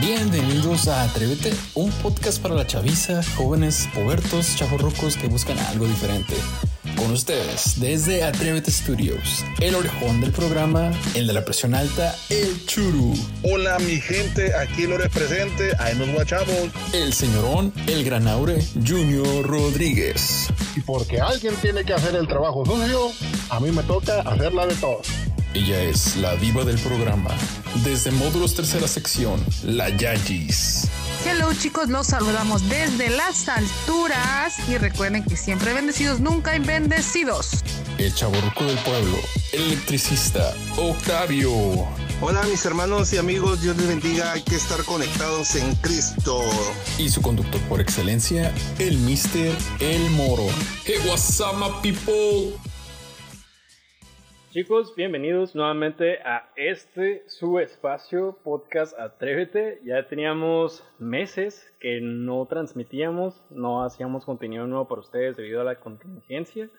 [0.00, 6.34] Bienvenidos a Atrévete, un podcast para la chaviza, jóvenes, pubertos, chavorrucos que buscan algo diferente.
[6.96, 12.66] Con ustedes, desde Atrévete Studios, el orejón del programa, el de la presión alta, el
[12.66, 13.14] churu.
[13.44, 16.70] Hola mi gente, aquí lo presente, ahí nos guachamos.
[16.92, 20.48] El señorón, el granaure, Junior Rodríguez.
[20.74, 23.12] Y porque alguien tiene que hacer el trabajo sucio,
[23.48, 25.06] a mí me toca hacerla de todos.
[25.54, 27.30] Ella es la diva del programa.
[27.82, 30.88] Desde módulos tercera sección, la Yayis.
[31.26, 37.64] Hello chicos, los saludamos desde las alturas y recuerden que siempre bendecidos, nunca bendecidos.
[37.98, 39.18] El chaborruco del pueblo,
[39.52, 41.50] el electricista, Octavio.
[42.20, 46.42] Hola mis hermanos y amigos, Dios les bendiga, hay que estar conectados en Cristo.
[46.98, 50.46] Y su conductor por excelencia, el Mister El Moro.
[50.84, 52.56] Hey, what's up, my people?
[54.54, 59.80] Chicos, bienvenidos nuevamente a este su espacio podcast Atrévete.
[59.82, 65.80] Ya teníamos meses que no transmitíamos, no hacíamos contenido nuevo para ustedes debido a la
[65.80, 66.70] contingencia.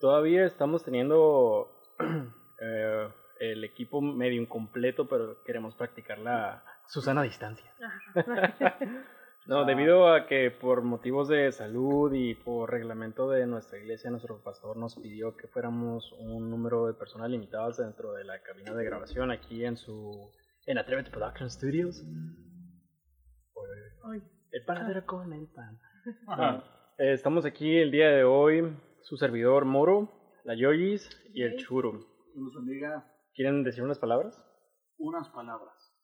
[0.00, 1.78] Todavía estamos teniendo
[2.62, 3.08] eh,
[3.40, 7.70] el equipo medio incompleto, pero queremos practicar la Susana a distancia.
[9.48, 14.42] No, debido a que por motivos de salud y por reglamento de nuestra iglesia, nuestro
[14.42, 18.84] pastor nos pidió que fuéramos un número de personas limitadas dentro de la cabina de
[18.84, 20.30] grabación aquí en su
[20.66, 22.04] en Atrévete Production Studios.
[24.50, 25.78] El paradero con el pan.
[26.26, 26.62] Bueno,
[26.98, 30.12] eh, estamos aquí el día de hoy, su servidor Moro,
[30.44, 31.92] la Yoyis y el Churo.
[32.34, 34.38] Nos bendiga ¿Quieren decir unas palabras?
[34.98, 35.94] unas palabras.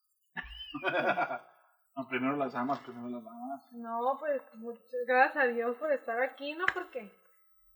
[1.97, 3.73] no, primero las amas, primero las amas.
[3.73, 6.67] No, pues muchas gracias a Dios por estar aquí, ¿no?
[6.73, 7.11] Porque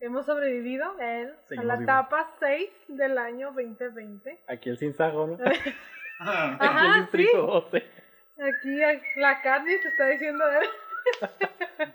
[0.01, 4.45] hemos sobrevivido a, él, a la etapa 6 del año 2020.
[4.49, 5.35] Aquí el Sinsajo, ¿no?
[5.45, 5.75] Aquí el
[6.21, 7.01] Ajá, sí.
[7.01, 7.77] Distrito 12.
[8.41, 10.69] Aquí la Candy se está diciendo de él.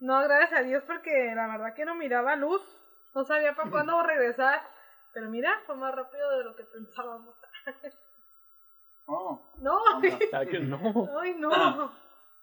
[0.00, 2.62] no, gracias a Dios porque la verdad que no miraba luz.
[3.14, 4.62] No sabía para cuándo regresar.
[5.12, 7.34] Pero mira, fue más rápido de lo que pensábamos.
[9.06, 9.78] Oh, No,
[10.50, 11.08] que no.
[11.20, 11.92] ay no.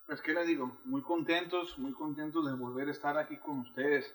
[0.08, 4.14] pues qué les digo, muy contentos, muy contentos de volver a estar aquí con ustedes.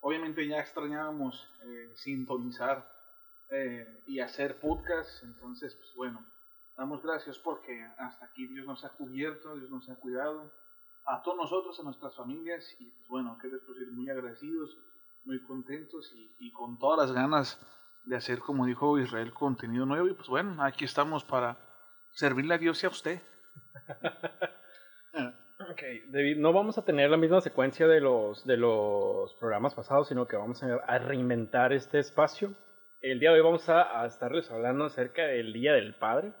[0.00, 2.90] Obviamente ya extrañábamos eh, sintonizar
[3.50, 6.24] eh, y hacer podcast, entonces pues bueno,
[6.76, 10.52] damos gracias porque hasta aquí Dios nos ha cubierto, Dios nos ha cuidado,
[11.06, 14.76] a todos nosotros, a nuestras familias y pues bueno, qué les puedo decir, muy agradecidos,
[15.24, 17.58] muy contentos y, y con todas las ganas
[18.04, 21.56] de hacer, como dijo Israel, contenido nuevo y pues bueno, aquí estamos para
[22.14, 23.20] servirle a Dios y a usted.
[25.70, 30.08] Ok, David, no vamos a tener la misma secuencia de los, de los programas pasados,
[30.08, 32.54] sino que vamos a, a reinventar este espacio.
[33.00, 36.32] El día de hoy vamos a, a estarles hablando acerca del Día del Padre.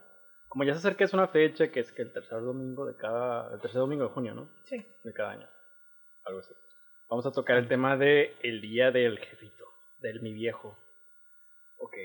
[0.48, 3.54] Como ya se acerca, es una fecha que es que el tercer domingo de cada,
[3.54, 4.50] el tercer domingo de junio, ¿no?
[4.64, 4.84] Sí.
[5.04, 5.48] De cada año.
[6.24, 6.52] Algo así.
[7.08, 9.64] Vamos a tocar el tema de el Día del Jefito,
[10.00, 10.76] del mi viejo.
[11.78, 11.96] Ok,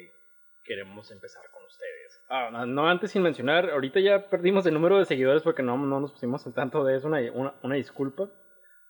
[0.69, 2.21] queremos empezar con ustedes.
[2.29, 5.99] Ah, no, antes sin mencionar, ahorita ya perdimos el número de seguidores porque no, no
[5.99, 8.29] nos pusimos al tanto de eso, una, una, una disculpa.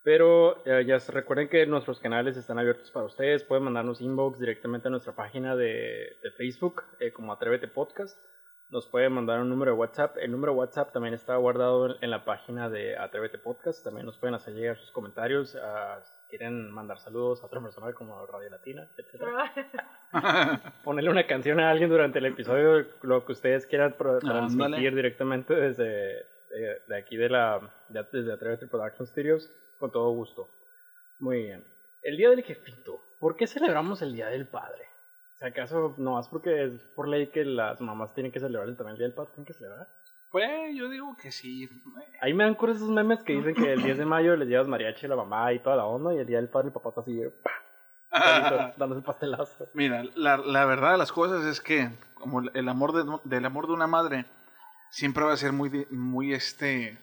[0.02, 3.44] Pero eh, ya recuerden que nuestros canales están abiertos para ustedes.
[3.44, 8.18] Pueden mandarnos inbox directamente a nuestra página de, de Facebook, eh, como Atrévete Podcast.
[8.68, 10.16] Nos pueden mandar un número de WhatsApp.
[10.18, 13.82] El número de WhatsApp también está guardado en, la página de Atrévete Podcast.
[13.82, 15.56] También nos pueden hacer llegar sus comentarios.
[16.30, 19.22] Quieren mandar saludos a otra persona como Radio Latina, etc.
[20.84, 24.90] Ponerle una canción a alguien durante el episodio, lo que ustedes quieran transmitir Ándale.
[24.90, 25.84] directamente desde
[26.50, 30.48] de, de aquí de la de, desde Atrévete Production Studios, con todo gusto.
[31.18, 31.64] Muy bien.
[32.02, 33.02] El Día del Jefito.
[33.18, 34.86] ¿Por qué celebramos el Día del Padre?
[35.34, 38.92] ¿Si acaso no más porque es por ley que las mamás tienen que celebrar también
[38.92, 39.30] el Día del Padre?
[39.32, 39.88] ¿Tienen que celebrar?
[40.30, 41.68] Pues yo digo que sí.
[42.20, 44.68] Ahí me dan cura esos memes que dicen que el 10 de mayo les llevas
[44.68, 46.90] mariachi a la mamá y toda la onda, y el Día del Padre el papá
[46.90, 47.50] está así, ¡pah!
[48.76, 49.68] dándose el pastelazo.
[49.74, 53.66] Mira, la, la verdad de las cosas es que como el amor de, del amor
[53.66, 54.24] de una madre
[54.90, 56.98] siempre va a ser muy, muy este,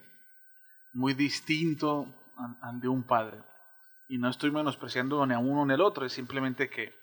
[0.94, 2.08] muy distinto
[2.38, 3.40] al, al de un padre.
[4.10, 6.94] Y no estoy menospreciando ni a uno ni al otro, es simplemente que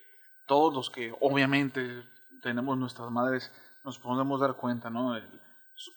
[0.47, 2.03] todos los que obviamente
[2.43, 3.53] tenemos nuestras madres
[3.85, 5.17] nos podemos dar cuenta, ¿no?
[5.17, 5.41] El-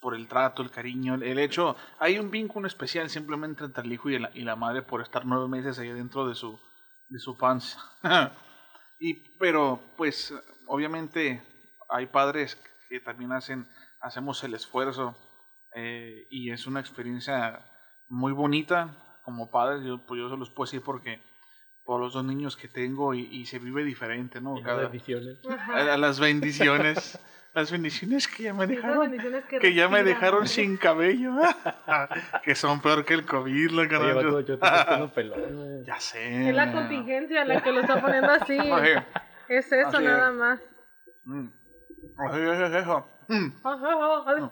[0.02, 4.10] por el trato, el cariño, el, hecho, hay un vínculo especial simplemente entre el hijo
[4.10, 6.60] y la, y la madre por estar nueve meses ahí dentro de su,
[7.10, 7.80] de su panza.
[9.00, 10.34] y, pero, pues,
[10.68, 11.44] obviamente
[11.90, 12.60] hay padres
[12.90, 13.68] que también hacen,
[14.02, 15.16] hacemos el esfuerzo
[15.76, 17.66] eh, y es una experiencia
[18.10, 21.22] muy bonita como padres, yo, pues yo se los puedo decir porque
[21.84, 24.58] por los dos niños que tengo y, y se vive diferente, ¿no?
[24.58, 25.40] Y las Cada- bendiciones.
[25.70, 27.20] a las bendiciones.
[27.54, 29.12] Las bendiciones que ya me dejaron.
[29.50, 31.34] que, Que ya me dejaron sin cabello.
[32.44, 35.84] que son peor que el COVID, la Oye, vato, yo poniendo pelón.
[35.86, 36.50] Ya sé.
[36.50, 36.76] Es la man.
[36.76, 38.58] contingencia la que lo está poniendo así.
[38.60, 39.04] Oye,
[39.48, 40.04] Es eso es.
[40.04, 40.60] nada más.
[41.26, 41.48] mm.
[42.32, 43.08] Oye, es eso.
[43.28, 43.48] Mm.
[43.64, 44.52] Ajá.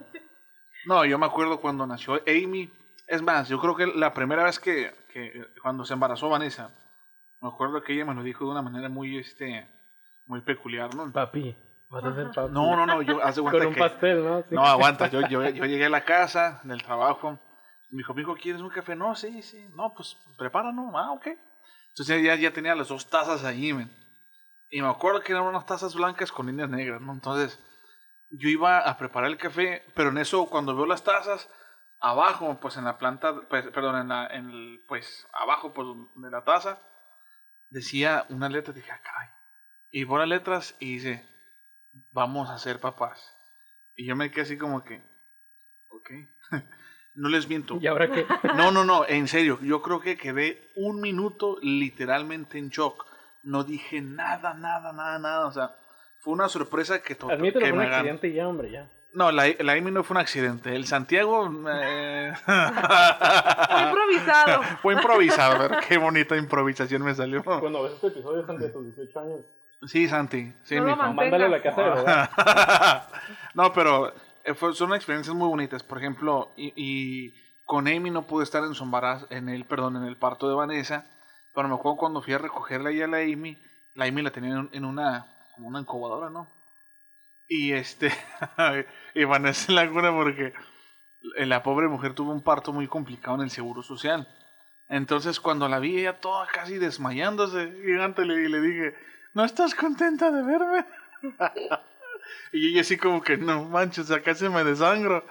[0.88, 2.72] No, yo me acuerdo cuando nació Amy.
[3.08, 6.72] Es más, yo creo que la primera vez que, que cuando se embarazó Vanessa,
[7.42, 9.68] me acuerdo que ella me lo dijo de una manera muy, este,
[10.26, 11.12] muy peculiar, ¿no?
[11.12, 11.56] Papi,
[11.90, 12.52] papi.
[12.52, 13.80] No, no, no, yo hace cuenta Con un que...
[13.80, 14.42] pastel, ¿no?
[14.42, 14.56] Sí.
[14.56, 17.40] No, aguanta, yo, yo, yo llegué a la casa del trabajo.
[17.92, 18.96] Me dijo, mijo, ¿quieres un café?
[18.96, 19.68] No, sí, sí.
[19.76, 20.98] No, pues prepara, ¿no?
[20.98, 21.28] Ah, ok.
[21.90, 23.90] Entonces ya, ya tenía las dos tazas allí, men.
[24.70, 27.14] Y me acuerdo que eran unas tazas blancas con líneas negras, ¿no?
[27.14, 27.60] Entonces
[28.32, 31.50] yo iba a preparar el café, pero en eso cuando veo las tazas,
[32.02, 36.30] abajo, pues en la planta, pues, perdón, en, la, en el, pues abajo pues, de
[36.30, 36.80] la taza,
[37.70, 39.30] decía una letra, dije, ah, caray.
[39.92, 41.26] Y veo las letras y dice,
[42.12, 43.34] vamos a ser papás.
[43.96, 45.02] Y yo me quedé así como que,
[45.90, 46.10] ok,
[47.16, 47.78] no les miento.
[47.80, 48.26] ¿Y ahora qué?
[48.56, 53.06] No, no, no, en serio, yo creo que quedé un minuto literalmente en shock.
[53.44, 55.76] No dije nada, nada, nada, nada, o sea,
[56.20, 57.96] fue una sorpresa que, Admítelo, que fue un me ganó.
[57.98, 58.90] accidente y ya, hombre, ya.
[59.14, 64.64] No, la, la Amy no fue un accidente, el Santiago eh, Fue improvisado.
[64.82, 67.42] fue improvisado, qué bonita improvisación me salió.
[67.44, 69.40] Cuando ves este episodio, a tus 18 años,
[69.88, 73.10] Sí, Santi, sí, No lo mándale a la casa de verdad.
[73.54, 75.84] no, pero eh, fue- son experiencias muy bonitas.
[75.84, 77.34] Por ejemplo, y, y
[77.66, 80.56] con Amy no pude estar en su embarazo, en el, perdón, en el parto de
[80.56, 81.06] Vanessa.
[81.54, 83.58] Pero me acuerdo cuando fui a recogerla ya a la Amy,
[83.94, 86.50] la Amy la tenía en, en una, como una incubadora, ¿no?
[87.48, 88.12] Y este,
[89.16, 90.54] y Vanessa la cura porque
[91.38, 94.28] la pobre mujer tuvo un parto muy complicado en el seguro social.
[94.90, 98.96] Entonces cuando la vi ella toda casi desmayándose, gigante, le, y le dije,
[99.36, 100.86] ¿no estás contenta de verme?
[102.54, 105.28] y ella así como que, no manches, acá se me desangro.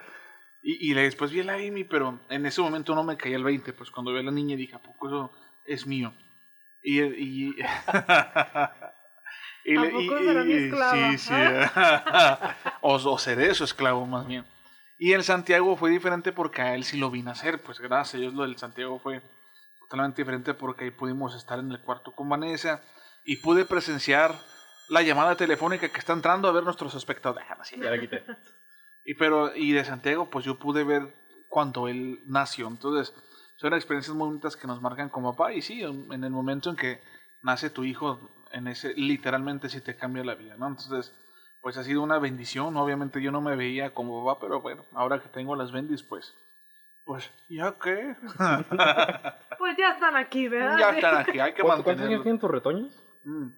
[0.62, 3.44] Y, y después vi a la Amy, pero en ese momento no me caía el
[3.44, 5.32] 20, pues cuando vi a la niña dije, ¿a poco eso
[5.66, 6.14] es mío?
[6.82, 7.02] Y...
[7.02, 7.56] y
[9.66, 11.10] y ¿A poco será mi esclava?
[11.10, 11.32] Sí, sí.
[12.82, 14.44] o, o seré su esclavo más bien.
[14.98, 18.18] Y el Santiago fue diferente porque a él sí lo vi nacer, pues gracias a
[18.18, 19.22] Dios lo del Santiago fue
[19.80, 22.82] totalmente diferente porque ahí pudimos estar en el cuarto con Vanessa
[23.24, 24.34] y pude presenciar
[24.88, 27.46] la llamada telefónica que está entrando a ver nuestros espectadores.
[27.48, 27.76] Ah, sí.
[27.80, 28.24] Ya la quité.
[29.04, 31.14] Y pero y de Santiago pues yo pude ver
[31.48, 32.68] cuando él nació.
[32.68, 33.14] Entonces,
[33.56, 36.76] son experiencias muy bonitas que nos marcan como papá y sí, en el momento en
[36.76, 37.00] que
[37.42, 40.68] nace tu hijo en ese literalmente sí te cambia la vida, ¿no?
[40.68, 41.12] Entonces,
[41.60, 42.76] pues ha sido una bendición.
[42.76, 46.34] Obviamente yo no me veía como papá, pero bueno, ahora que tengo las bendis pues
[47.04, 48.16] pues ya qué?
[49.58, 50.78] Pues ya están aquí, ¿verdad?
[50.78, 53.03] ya están aquí, hay que ¿Cuántos cuántos años tienen tus retoños?
[53.24, 53.48] Mm.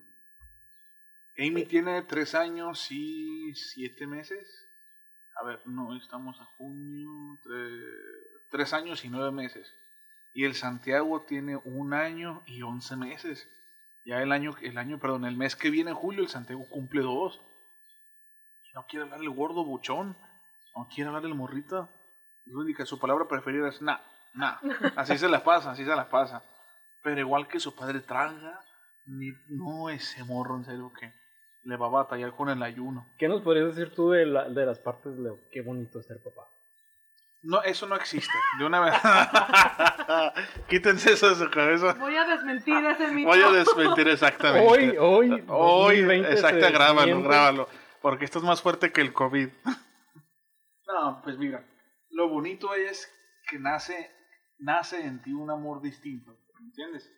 [1.39, 4.49] Amy tiene tres años y siete meses.
[5.41, 7.11] A ver, no, estamos a junio.
[7.45, 7.93] tre-
[8.51, 9.71] tres años y nueve meses.
[10.33, 13.49] Y el Santiago tiene un año y once meses.
[14.05, 17.41] Ya el año, el año, perdón, el mes que viene, julio, el Santiago cumple dos.
[18.71, 20.17] Y no quiere hablar el gordo buchón.
[20.75, 21.89] No quiere hablar el morrito.
[22.47, 23.99] Lo única, su palabra preferida es nah,
[24.35, 24.57] nah.
[24.95, 26.43] Así se la pasa, así se la pasa.
[27.03, 28.61] Pero igual que su padre traga,
[29.07, 31.13] ni, no ese morro en serio que
[31.65, 33.07] le va a batallar con el ayuno.
[33.19, 36.23] ¿Qué nos podrías decir tú de, la- de las partes de qué bonito es ser
[36.23, 36.43] papá?
[37.43, 38.33] No, eso no existe.
[38.59, 38.95] De una vez.
[40.69, 41.93] Quítense eso de su cabeza.
[41.95, 43.29] Voy a desmentir ese mito.
[43.29, 44.69] Voy a desmentir exactamente.
[44.69, 47.29] Hoy, hoy, Hoy, 2020 exacto, grábalo, desmiente.
[47.29, 47.69] grábalo.
[48.03, 49.49] Porque esto es más fuerte que el COVID.
[50.89, 51.65] No, pues mira,
[52.11, 53.13] lo bonito es
[53.49, 54.11] que nace,
[54.59, 57.11] nace en ti un amor distinto, ¿entiendes?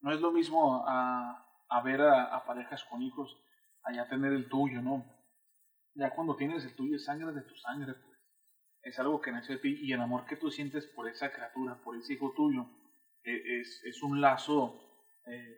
[0.00, 3.36] No es lo mismo a, a ver a, parejas con hijos,
[3.82, 5.04] allá tener el tuyo, ¿no?
[5.94, 8.16] Ya cuando tienes el tuyo es sangre de tu sangre, pues.
[8.82, 11.80] Es algo que nace de ti y el amor que tú sientes por esa criatura,
[11.82, 12.66] por ese hijo tuyo,
[13.24, 14.80] eh, es, es un lazo
[15.26, 15.56] eh,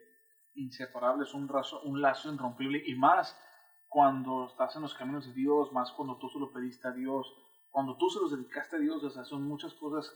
[0.55, 3.39] inseparable, es un lazo, un lazo irrompible y más
[3.87, 7.27] cuando estás en los caminos de Dios, más cuando tú se lo pediste a Dios,
[7.69, 10.11] cuando tú se los dedicaste a Dios, o sea, son muchas cosas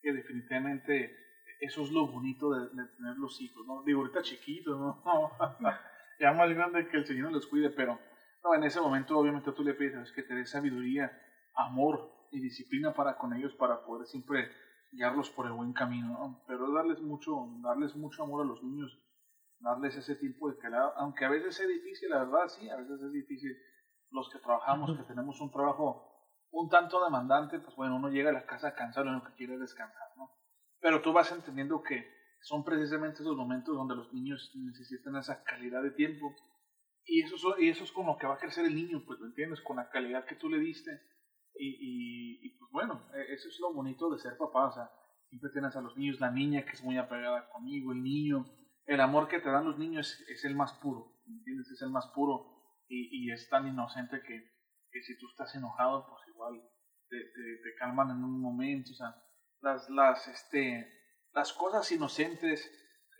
[0.00, 1.14] que definitivamente
[1.60, 3.82] eso es lo bonito de, de tener los hijos, ¿no?
[3.84, 5.02] Digo, ahorita chiquitos, ¿no?
[6.20, 7.98] ya más grande que el Señor los cuide, pero
[8.44, 11.10] no, en ese momento obviamente tú le pides que te dé sabiduría,
[11.54, 14.50] amor y disciplina para con ellos para poder siempre
[14.92, 16.44] guiarlos por el buen camino, ¿no?
[16.46, 18.98] Pero darles mucho, darles mucho amor a los niños,
[19.58, 23.00] darles ese tiempo de calidad, aunque a veces es difícil, la verdad, sí, a veces
[23.02, 23.56] es difícil.
[24.10, 26.12] Los que trabajamos, que tenemos un trabajo
[26.52, 29.54] un tanto demandante, pues bueno, uno llega a la casa cansado y lo que quiere
[29.54, 30.30] es descansar, ¿no?
[30.86, 31.98] Pero tú vas entendiendo que
[32.50, 36.36] son precisamente esos momentos donde los niños necesitan esa calidad de tiempo
[37.06, 39.18] Y eso, so- y eso es con lo que va a crecer el niño, pues,
[39.20, 39.60] ¿me entiendes?
[39.62, 40.92] Con la calidad que tú le diste.
[41.54, 44.90] Y, y, y, pues bueno, e- eso es lo bonito de ser papá, o sea,
[45.28, 48.46] siempre tienes a los niños, la niña que es muy apegada conmigo, el niño,
[48.86, 51.70] el amor que te dan los niños es, es el más puro, ¿me entiendes?
[51.70, 52.46] Es el más puro
[52.88, 54.42] y, y es tan inocente que,
[54.92, 56.62] que si tú estás enojado, pues igual
[57.08, 59.16] te, te, te calman en un momento, o sea,
[59.62, 60.88] las, las, este,
[61.32, 62.70] las cosas inocentes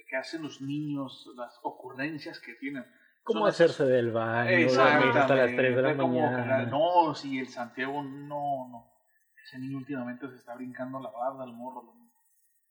[0.08, 2.84] que hacen los niños, las ocurrencias que tienen.
[3.24, 4.50] ¿Cómo hacerse del baño?
[5.20, 6.36] hasta las 3 de la como mañana.
[6.36, 6.68] cagar.
[6.68, 8.92] No, si el Santiago no, no.
[9.44, 11.92] Ese niño últimamente se está brincando la barda, el morro.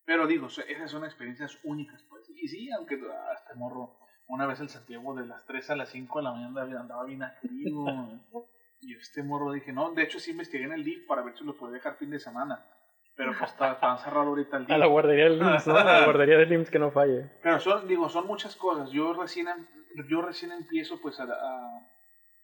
[0.06, 2.24] Pero digo, esas son experiencias únicas, pues.
[2.30, 5.90] Y sí, aunque ah, este morro, una vez el Santiago de las 3 a las
[5.90, 7.86] 5 de la mañana andaba- andaba bien activo.
[8.82, 11.44] y este morro dije, no, de hecho sí investigué en el DIF para ver si
[11.44, 12.64] lo podía dejar fin de semana.
[13.16, 14.76] Pero pues está, está cerrado ahorita el DIF.
[14.76, 15.78] A la guardería del IMSS, ¿no?
[15.78, 17.30] A la guardería del IMSS que no falle.
[17.42, 18.90] Pero son, digo, son muchas cosas.
[18.92, 19.66] Yo recién, em-
[20.10, 21.80] yo recién empiezo pues a, a,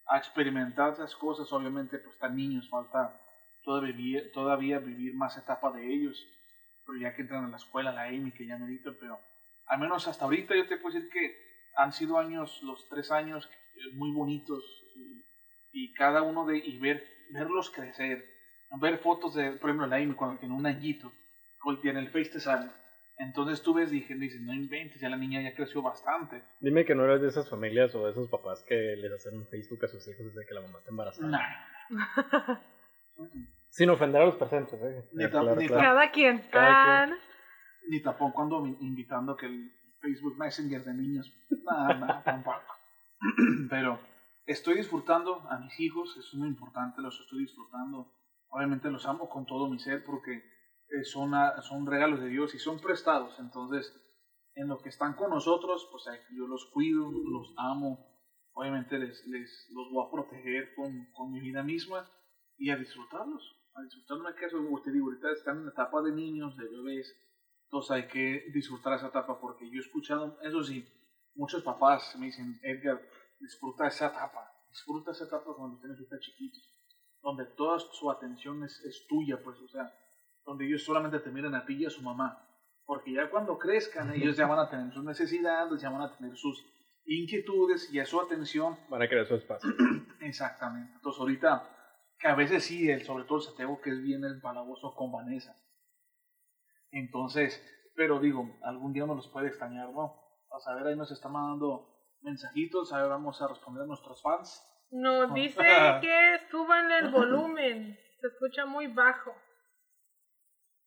[0.07, 1.51] a experimentar esas cosas.
[1.51, 3.19] Obviamente pues están niños, falta
[3.63, 6.25] todavía, vivir- todavía vivir más etapa de ellos.
[6.85, 9.19] Pero ya que entran a la escuela, la Amy, que ya medito, pero
[9.67, 11.35] al menos hasta ahorita yo te puedo decir que
[11.75, 14.63] han sido años, los tres años eh, muy bonitos.
[14.95, 15.21] Y,
[15.73, 18.25] y cada uno de, y ver, verlos crecer.
[18.79, 21.11] Ver fotos de, por ejemplo, la Amy cuando tiene un añito,
[21.81, 22.69] tiene el Face te sale.
[23.17, 26.41] Entonces tú ves, dije, dices, no inventes, ya la niña ya creció bastante.
[26.59, 29.47] Dime que no eres de esas familias o de esos papás que les hacen un
[29.47, 31.27] Facebook a sus hijos desde que la mamá está embarazada.
[31.27, 32.57] Nah.
[33.69, 35.09] Sin ofender a los presentes, ¿eh?
[35.13, 35.83] Ni Claro, ni claro.
[35.83, 36.39] Cada quien.
[36.49, 37.15] Cada ¿no?
[37.89, 41.31] Ni tampoco ando invitando que el Facebook Messenger de niños.
[41.63, 42.75] Nada, nada, tampoco.
[43.69, 43.99] Pero
[44.47, 48.11] estoy disfrutando a mis hijos, es muy importante, los estoy disfrutando.
[48.51, 52.59] Obviamente los amo con todo mi ser porque eh, son, son regalos de Dios y
[52.59, 53.39] son prestados.
[53.39, 53.91] Entonces,
[54.55, 56.03] en lo que están con nosotros, pues
[56.35, 58.07] yo los cuido, los amo.
[58.53, 62.09] Obviamente les, les los voy a proteger con, con mi vida misma
[62.57, 63.57] y a disfrutarlos.
[63.73, 66.67] A disfrutarme que eso, como te digo, ahorita están en la etapa de niños, de
[66.67, 67.15] bebés.
[67.71, 70.85] Entonces hay que disfrutar esa etapa porque yo he escuchado, eso sí,
[71.35, 73.01] muchos papás me dicen, Edgar,
[73.39, 76.61] disfruta esa etapa, disfruta esa etapa cuando tienes hijos chiquitos,
[77.21, 79.91] donde toda su atención es, es tuya, pues, o sea,
[80.45, 82.47] donde ellos solamente te miran a ti y a su mamá.
[82.85, 86.35] Porque ya cuando crezcan, ellos ya van a tener sus necesidades, ya van a tener
[86.35, 86.65] sus
[87.05, 89.69] inquietudes y a su atención Van a querer su espacio.
[90.21, 90.93] Exactamente.
[90.95, 91.69] Entonces ahorita,
[92.19, 95.55] que a veces sí, el, sobre todo el Santiago que es bien empalagoso con Vanessa.
[96.91, 97.63] Entonces,
[97.95, 100.19] pero digo, algún día nos los puede extrañar, ¿no?
[100.51, 101.87] A saber, ahí nos está mandando
[102.21, 104.61] mensajitos, a ver, vamos a responder a nuestros fans.
[104.91, 105.63] Nos dice
[106.01, 107.97] que suban el volumen.
[108.19, 109.33] Se escucha muy bajo.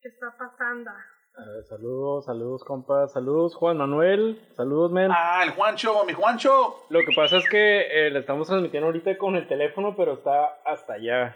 [0.01, 0.91] ¿Qué está pasando?
[0.91, 3.13] A ver, saludos, saludos, compas.
[3.13, 4.41] Saludos, Juan Manuel.
[4.55, 5.11] Saludos, men.
[5.11, 6.85] Ah, el Juancho, mi Juancho.
[6.91, 10.61] Lo que pasa es que eh, le estamos transmitiendo ahorita con el teléfono, pero está
[10.65, 11.35] hasta allá.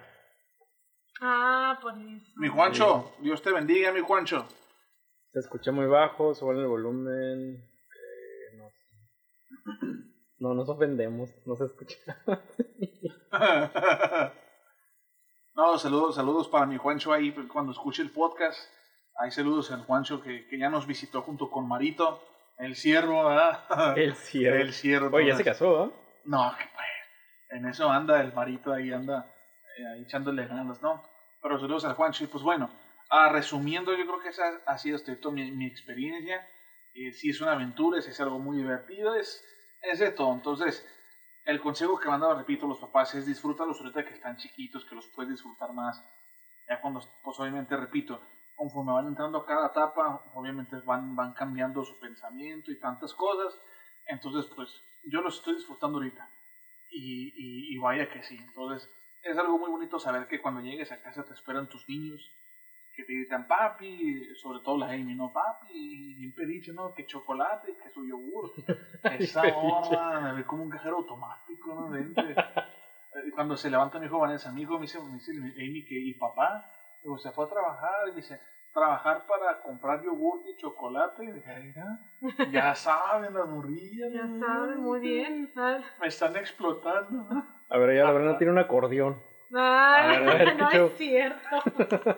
[1.20, 2.32] Ah, por eso.
[2.36, 4.46] Mi Juancho, Dios te bendiga, mi Juancho.
[5.32, 7.56] Se escucha muy bajo, suben el volumen.
[7.56, 8.70] eh, no,
[10.38, 11.96] no nos ofendemos, no se escucha.
[15.54, 18.58] no, saludos, saludos para mi Juancho ahí cuando escuche el podcast.
[19.16, 22.22] Ahí saludos al Juancho que, que ya nos visitó junto con Marito,
[22.58, 23.64] el ciervo, ¿verdad?
[23.96, 24.58] El ciervo.
[24.58, 25.16] El ciervo.
[25.16, 25.92] Oye, ya se casó,
[26.24, 26.26] ¿no?
[26.38, 26.86] No, que pues,
[27.50, 29.32] en eso anda el Marito ahí, anda
[29.78, 31.02] eh, ahí echándole ganas, ¿no?
[31.42, 32.24] Pero saludos al Juancho.
[32.24, 32.70] Y pues bueno,
[33.10, 36.46] ah, resumiendo, yo creo que esa ha sido ahorita mi, mi experiencia.
[36.94, 39.44] Eh, sí es una aventura, sí es algo muy divertido, es,
[39.82, 40.32] es de todo.
[40.32, 40.86] Entonces,
[41.44, 45.08] el consejo que mandaba, repito, los papás es disfrútalos ahorita que están chiquitos, que los
[45.08, 46.04] puedes disfrutar más.
[46.68, 48.20] Ya cuando, pues obviamente, repito,
[48.54, 53.58] conforme van entrando a cada etapa, obviamente van, van cambiando su pensamiento y tantas cosas.
[54.06, 56.28] Entonces, pues yo los estoy disfrutando ahorita.
[56.90, 58.36] Y, y, y vaya que sí.
[58.36, 58.90] Entonces,
[59.22, 62.30] es algo muy bonito saber que cuando llegues a casa te esperan tus niños.
[62.98, 65.32] Que te digan, papi, sobre todo la Amy, ¿no?
[65.32, 66.92] Papi, bien pediche, ¿no?
[66.92, 68.50] Que chocolate, que su yogur.
[69.20, 71.94] Esa morra me ve como un cajero automático, ¿no?
[71.94, 72.12] Eh,
[73.36, 76.14] Cuando se levanta mi hijo Vanessa, mi hijo me dice, me dice Amy que, ¿y
[76.14, 76.68] papá?
[77.00, 78.40] Digo, se fue a trabajar y me dice,
[78.74, 81.22] trabajar para comprar yogur y chocolate.
[81.22, 82.00] Y dije, "Ay, ya,
[82.50, 84.12] ya saben, las morrillas.
[84.12, 84.44] Ya ¿no?
[84.44, 85.52] saben, muy bien.
[85.54, 87.28] Ay, Me están explotando.
[87.68, 89.27] A ver, ya la Brenda tiene un acordeón.
[89.54, 90.86] Ay, A ver, a ver, no ¿qué show?
[90.88, 91.62] es cierto.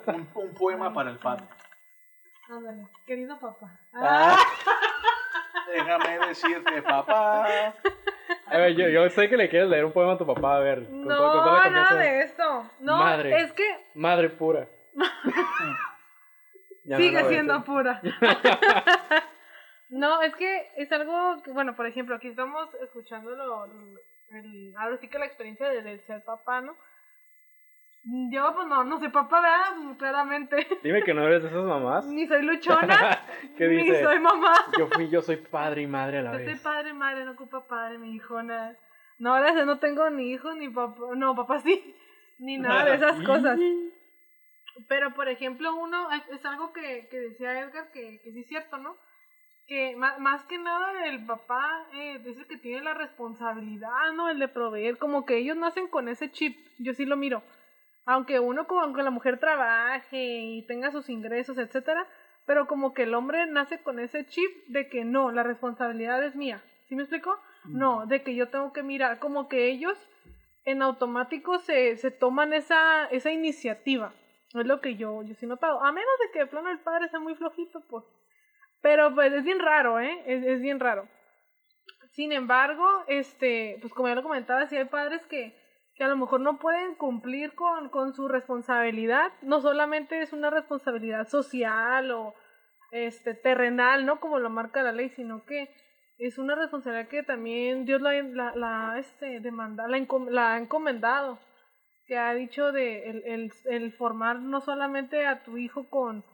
[0.06, 1.44] Un, un poema para el padre.
[2.48, 3.78] Ándale, querido papá.
[3.94, 4.36] Ah.
[5.68, 7.46] Déjame decirte, papá.
[8.46, 10.60] A ver, yo, yo sé que le quieres leer un poema a tu papá, a
[10.60, 10.84] ver.
[10.86, 12.70] con No, toda- con toda la nada de eso.
[12.80, 13.42] No, Madre.
[13.42, 14.66] es que Madre pura.
[16.82, 18.00] No sigue siendo pura.
[19.90, 23.64] no, es que es algo que, bueno, por ejemplo, aquí estamos escuchando lo-
[24.30, 26.76] el, ahora sí que la experiencia de, de ser papá, ¿no?
[28.02, 29.96] Yo, pues no, no soy papá, ¿verdad?
[29.98, 30.66] Claramente.
[30.82, 32.06] Dime que no eres de esas mamás.
[32.06, 33.22] Ni soy luchona,
[33.58, 34.02] ¿Qué ni dice?
[34.02, 34.54] soy mamá.
[34.78, 36.60] Yo fui, yo soy padre y madre a la Yo soy vez.
[36.62, 38.76] padre, madre, no ocupa padre, mi hijo, nada.
[39.18, 41.94] No, gracias, no tengo ni hijo, ni papá, no, papá sí,
[42.38, 43.58] ni nada de esas cosas.
[44.88, 48.78] Pero, por ejemplo, uno, es, algo que, que decía Edgar, que, que sí es cierto,
[48.78, 48.96] ¿no?
[49.66, 54.30] Que ma- más, que nada el papá eh, es el que tiene la responsabilidad, ¿no?
[54.30, 57.42] El de proveer, como que ellos nacen con ese chip, yo sí lo miro.
[58.10, 62.08] Aunque uno, como aunque la mujer trabaje y tenga sus ingresos, etcétera,
[62.44, 66.34] pero como que el hombre nace con ese chip de que no, la responsabilidad es
[66.34, 66.60] mía.
[66.88, 67.38] ¿Sí me explico?
[67.66, 69.96] No, de que yo tengo que mirar, como que ellos
[70.64, 74.12] en automático se, se toman esa, esa iniciativa.
[74.54, 75.80] Es lo que yo, yo sí he notado.
[75.84, 78.04] A menos de que de plano el padre sea muy flojito, pues.
[78.82, 80.20] Pero pues es bien raro, ¿eh?
[80.26, 81.06] Es, es bien raro.
[82.10, 85.54] Sin embargo, este, pues como ya lo comentaba, sí hay padres que,
[86.00, 89.34] que a lo mejor no pueden cumplir con, con su responsabilidad.
[89.42, 92.34] No solamente es una responsabilidad social o
[92.90, 94.18] este terrenal, ¿no?
[94.18, 95.68] Como lo marca la ley, sino que
[96.16, 98.14] es una responsabilidad que también Dios la,
[98.54, 99.98] la, este, demanda, la,
[100.30, 101.38] la ha encomendado,
[102.06, 106.24] que ha dicho de el, el, el formar no solamente a tu hijo con,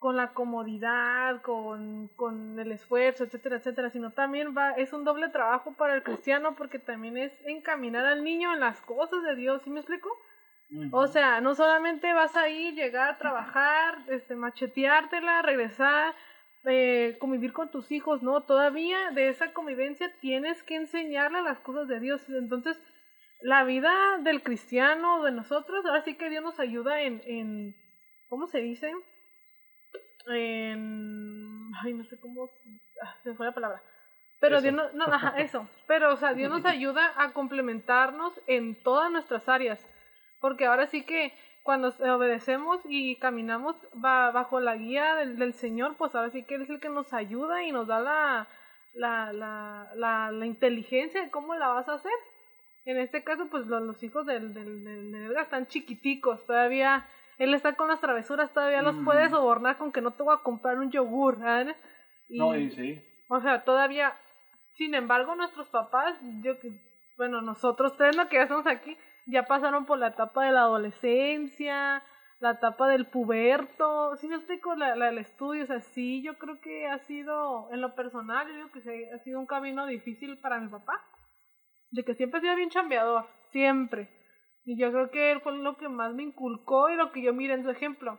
[0.00, 5.28] con la comodidad, con, con el esfuerzo, etcétera, etcétera, sino también va, es un doble
[5.28, 9.60] trabajo para el cristiano porque también es encaminar al niño en las cosas de Dios,
[9.62, 10.08] ¿sí me explico?
[10.92, 16.14] O sea, no solamente vas a ir, llegar, trabajar, este, macheteártela, regresar,
[16.64, 21.88] eh, convivir con tus hijos, no, todavía de esa convivencia tienes que enseñarle las cosas
[21.88, 22.26] de Dios.
[22.30, 22.80] Entonces,
[23.42, 23.92] la vida
[24.22, 27.74] del cristiano, de nosotros, ahora sí que Dios nos ayuda en, en
[28.28, 28.92] ¿cómo se dice?
[30.28, 32.50] En, ay, no sé cómo,
[33.02, 33.82] ah, se me fue la palabra.
[34.40, 34.62] Pero Eso.
[34.62, 35.68] Dios no, no, ajá, eso.
[35.86, 39.84] Pero, o sea, Dios nos ayuda a complementarnos en todas nuestras áreas.
[40.40, 45.96] Porque ahora sí que cuando obedecemos y caminamos ba- bajo la guía del, del Señor,
[45.98, 48.48] pues ahora sí que Él es el que nos ayuda y nos da la,
[48.94, 52.12] la, la, la, la inteligencia de cómo la vas a hacer.
[52.86, 57.06] En este caso, pues los, los hijos del, del, del, del están chiquiticos, todavía
[57.40, 59.04] él está con las travesuras, todavía los Mm.
[59.04, 61.74] puede sobornar con que no te voy a comprar un yogur, ¿verdad?
[62.28, 63.02] Y- No, y sí.
[63.28, 64.12] o sea, todavía,
[64.76, 66.70] sin embargo, nuestros papás, yo, que-
[67.16, 68.28] bueno, nosotros tres, ¿no?
[68.28, 72.02] que ya estamos aquí, ya pasaron por la etapa de la adolescencia,
[72.40, 76.38] la etapa del puberto, sí me explico, la, la, el estudio, o sea, sí, yo
[76.38, 80.38] creo que ha sido, en lo personal, yo digo que ha sido un camino difícil
[80.40, 81.02] para mi papá,
[81.90, 84.08] de que siempre ha sido bien chambeador, siempre,
[84.64, 87.32] y yo creo que él fue lo que más me inculcó y lo que yo
[87.32, 88.18] miré en su ejemplo.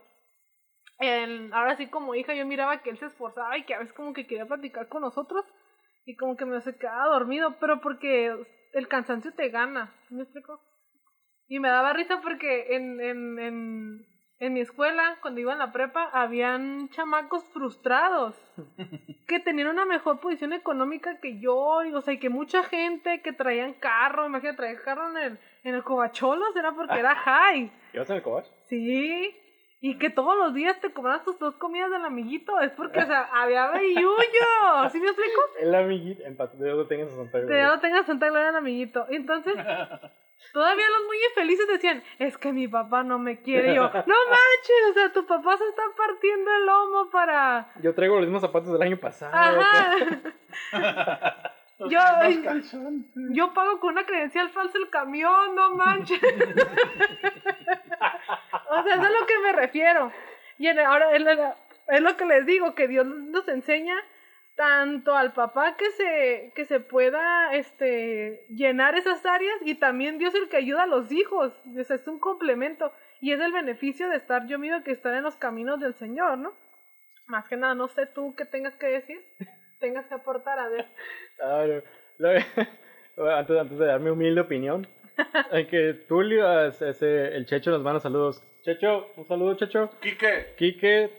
[0.98, 3.92] El- ahora sí como hija yo miraba que él se esforzaba y que a veces
[3.94, 5.44] como que quería platicar con nosotros
[6.04, 8.34] y como que me se quedaba dormido, pero porque
[8.72, 10.60] el cansancio te gana, ¿sí ¿me explico?
[11.48, 14.06] Y me daba risa porque en, en, en,
[14.38, 18.36] en mi escuela, cuando iba en la prepa, habían chamacos frustrados
[19.32, 23.22] que tenían una mejor posición económica que yo, y, o sea, y que mucha gente
[23.22, 27.72] que traían carro, imagínate, traían carro en el, en el Covacholos, era porque era high.
[27.94, 28.44] ¿Ibas en el coach?
[28.64, 29.34] Sí,
[29.84, 33.06] y que todos los días te cobras tus dos comidas del amiguito, es porque, o
[33.06, 35.40] sea, había bellullo, ¿sí me explico?
[35.58, 37.64] El amiguito, empate, de lo tengas a Santa Gloria.
[37.64, 39.04] ya no tengas Santa Gloria el amiguito.
[39.10, 39.54] Entonces,
[40.52, 43.72] todavía los muy infelices decían, es que mi papá no me quiere.
[43.72, 47.72] Y yo, no manches, o sea, tu papá se está partiendo el lomo para...
[47.82, 49.32] Yo traigo los mismos zapatos del año pasado.
[49.34, 49.96] Ajá.
[51.88, 51.98] Yo,
[53.30, 56.20] yo pago con una credencial falsa el camión, no manches.
[58.70, 60.12] o sea, eso es a lo que me refiero.
[60.58, 63.94] Y ahora es lo- que les digo, que Dios nos enseña
[64.54, 70.34] tanto al papá que se, que se pueda este, llenar esas áreas y también Dios
[70.34, 71.52] el que ayuda a los hijos.
[71.78, 75.14] O sea, es un complemento y es el beneficio de estar yo mismo que estar
[75.14, 76.52] en los caminos del Señor, ¿no?
[77.28, 79.24] Más que nada, no sé tú qué tengas que decir,
[79.80, 80.86] tengas que aportar a ver.
[81.42, 81.82] Ah, no.
[82.18, 82.30] Lo-
[83.16, 84.86] bueno, antes, antes de dar mi humilde opinión,
[85.52, 88.42] en que Tulio, ese- el Checho nos manda saludos.
[88.62, 89.90] Checho, un saludo, Checho.
[90.00, 91.10] Quique, Quique,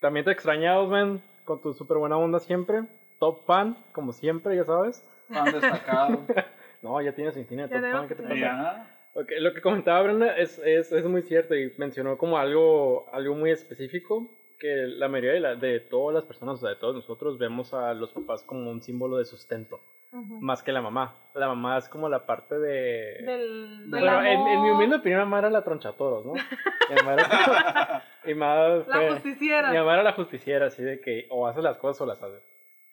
[0.00, 2.82] también te extrañamos, man, con tu súper buena onda siempre.
[3.20, 5.02] Top fan, como siempre, ya sabes.
[5.28, 6.24] fan destacado.
[6.82, 8.34] No, ya tienes infinito top fan, ¿qué te pasa?
[8.36, 8.98] Ya.
[9.14, 13.34] Ok, lo que comentaba Brenda es, es, es muy cierto y mencionó como algo, algo
[13.34, 14.30] muy específico
[14.60, 17.72] que la mayoría de, la- de todas las personas, o sea, de todos nosotros, vemos
[17.74, 19.80] a los papás como un símbolo de sustento,
[20.12, 21.14] Más que la mamá.
[21.34, 23.22] La mamá es como la parte de...
[23.24, 26.32] Del, del Pero en, en mi amor, humilde opinión, mi mamá era la tronchatoros, ¿no?
[26.32, 29.70] Mi mamá era, mi mamá La fue- justiciera.
[29.70, 32.42] mi mamá era la justiciera, así de que o haces las cosas o las haces.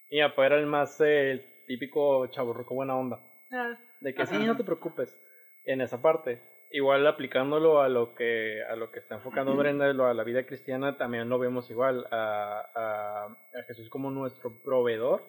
[0.09, 3.19] Y mi papá era el más eh, típico chaburruco buena onda.
[3.53, 5.17] Ah, De que sí, no te preocupes
[5.65, 6.41] en esa parte.
[6.71, 10.97] Igual aplicándolo a lo que a lo que está enfocando Brenda, a la vida cristiana,
[10.97, 15.21] también lo vemos igual a, a, a Jesús como nuestro proveedor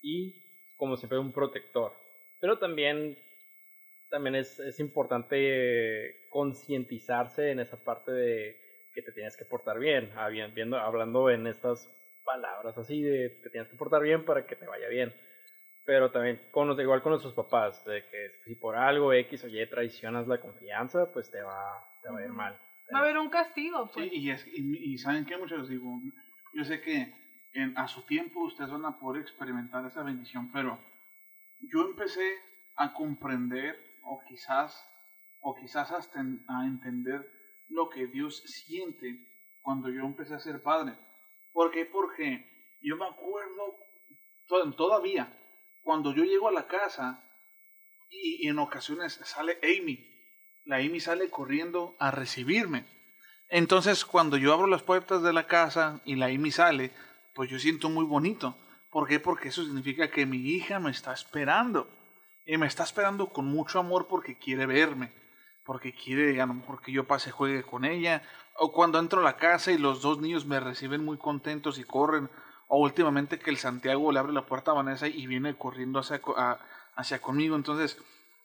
[0.00, 0.43] y
[0.76, 1.92] como siempre un protector.
[2.40, 3.16] Pero también,
[4.10, 8.56] también es, es importante concientizarse en esa parte de
[8.94, 10.10] que te tienes que portar bien,
[10.54, 11.90] viendo, hablando en estas
[12.24, 15.12] palabras así de te tienes que portar bien para que te vaya bien.
[15.84, 19.48] Pero también, con, los- igual con nuestros papás, de que si por algo X o
[19.48, 22.58] Y traicionas la confianza, pues te va, te va a ir mal.
[22.94, 24.10] Va a haber un castigo, pues.
[24.10, 25.68] Sí, y, es, y, y ¿saben qué, muchachos?
[25.68, 26.00] Digo,
[26.54, 27.12] yo sé que
[27.76, 30.78] a su tiempo ustedes van a poder experimentar esa bendición, pero
[31.60, 32.36] yo empecé
[32.76, 34.84] a comprender, o quizás,
[35.40, 37.30] o quizás hasta a entender
[37.68, 39.18] lo que Dios siente
[39.62, 40.94] cuando yo empecé a ser padre.
[41.52, 41.86] ¿Por qué?
[41.86, 42.44] Porque
[42.82, 43.76] yo me acuerdo
[44.48, 45.32] to- todavía,
[45.82, 47.22] cuando yo llego a la casa
[48.10, 50.10] y, y en ocasiones sale Amy,
[50.64, 52.84] la Amy sale corriendo a recibirme.
[53.48, 56.90] Entonces, cuando yo abro las puertas de la casa y la Amy sale,
[57.34, 58.56] pues yo siento muy bonito.
[58.90, 59.20] ¿Por qué?
[59.20, 61.88] Porque eso significa que mi hija me está esperando.
[62.46, 65.12] Y me está esperando con mucho amor porque quiere verme.
[65.64, 68.22] Porque quiere a lo mejor que yo pase juegue con ella.
[68.56, 71.84] O cuando entro a la casa y los dos niños me reciben muy contentos y
[71.84, 72.30] corren.
[72.68, 76.20] O últimamente que el Santiago le abre la puerta a Vanessa y viene corriendo hacia,
[76.94, 77.56] hacia conmigo.
[77.56, 77.98] Entonces,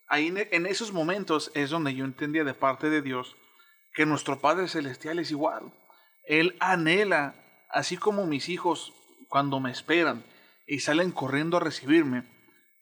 [0.08, 3.36] ahí en esos momentos es donde yo entendía de parte de Dios
[3.94, 5.72] que nuestro Padre Celestial es igual.
[6.26, 7.36] Él anhela,
[7.70, 8.94] así como mis hijos
[9.28, 10.26] cuando me esperan
[10.68, 12.24] y salen corriendo a recibirme,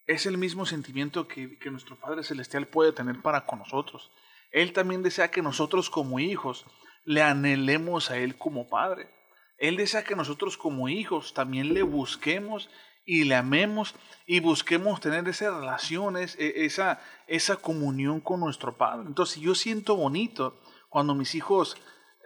[0.08, 4.10] es el mismo sentimiento que, que nuestro Padre Celestial puede tener para con nosotros.
[4.52, 6.66] Él también desea que nosotros como hijos
[7.04, 9.10] le anhelemos a Él como Padre.
[9.58, 12.70] Él desea que nosotros como hijos también le busquemos
[13.06, 13.96] y le amemos
[14.26, 19.08] y busquemos tener esas relaciones, e- esa, esa comunión con nuestro Padre.
[19.08, 21.78] Entonces yo siento bonito cuando mis hijos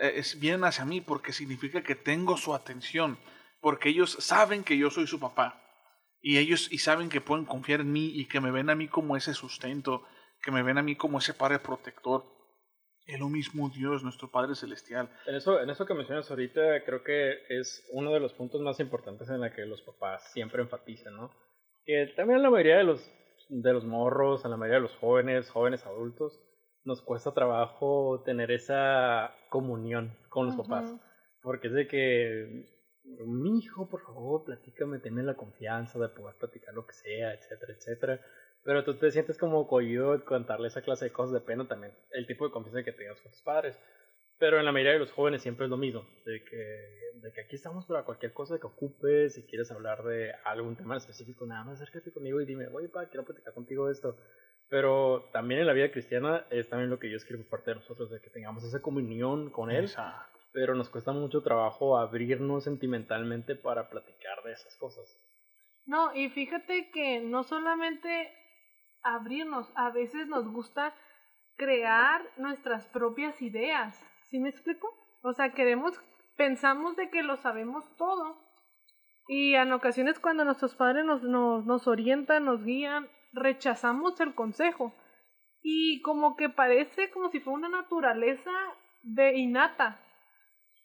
[0.09, 3.17] es- vienen hacia mí porque significa que tengo su atención,
[3.59, 5.61] porque ellos saben que yo soy su papá
[6.21, 8.87] y ellos y saben que pueden confiar en mí y que me ven a mí
[8.87, 10.03] como ese sustento,
[10.43, 12.23] que me ven a mí como ese padre protector.
[13.05, 15.09] Es lo mismo Dios, nuestro Padre Celestial.
[15.25, 18.79] En eso, en eso que mencionas ahorita, creo que es uno de los puntos más
[18.79, 21.31] importantes en la que los papás siempre enfatizan, ¿no?
[21.83, 23.11] Que también la mayoría de los,
[23.49, 26.39] de los morros, a la mayoría de los jóvenes, jóvenes adultos,
[26.83, 30.89] nos cuesta trabajo tener esa comunión con los papás.
[30.89, 31.01] Ujú.
[31.41, 32.65] Porque es de que,
[33.25, 37.73] mi hijo, por favor, platícame, tenme la confianza de poder platicar lo que sea, etcétera,
[37.73, 38.21] etcétera.
[38.63, 42.25] Pero tú te sientes como cohibido de contarle esa clase de cosas, depende también el
[42.27, 43.77] tipo de confianza que tengas con tus padres.
[44.39, 47.41] Pero en la mayoría de los jóvenes siempre es lo mismo, de que, de que
[47.41, 51.63] aquí estamos para cualquier cosa que ocupes, si quieres hablar de algún tema específico, nada
[51.65, 54.15] más acércate conmigo y dime, oye, pa, quiero platicar contigo esto.
[54.71, 57.75] Pero también en la vida cristiana es también lo que Dios quiere por parte de
[57.75, 60.39] nosotros, de que tengamos esa comunión con Él, Exacto.
[60.53, 65.13] pero nos cuesta mucho trabajo abrirnos sentimentalmente para platicar de esas cosas.
[65.86, 68.34] No, y fíjate que no solamente
[69.03, 70.95] abrirnos, a veces nos gusta
[71.57, 74.01] crear nuestras propias ideas.
[74.29, 74.88] ¿Sí me explico?
[75.21, 75.99] O sea, queremos,
[76.38, 78.38] pensamos de que lo sabemos todo.
[79.27, 84.93] Y en ocasiones cuando nuestros padres nos, nos, nos orientan, nos guían, rechazamos el consejo.
[85.61, 88.51] Y como que parece como si fuera una naturaleza
[89.03, 89.99] de innata.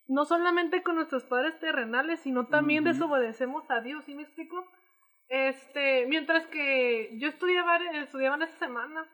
[0.06, 4.64] No solamente con nuestros padres terrenales, sino también desobedecemos a Dios, ¿sí me explico?
[5.28, 9.11] Este, mientras que yo estudiaba, estudiaba en esta semana,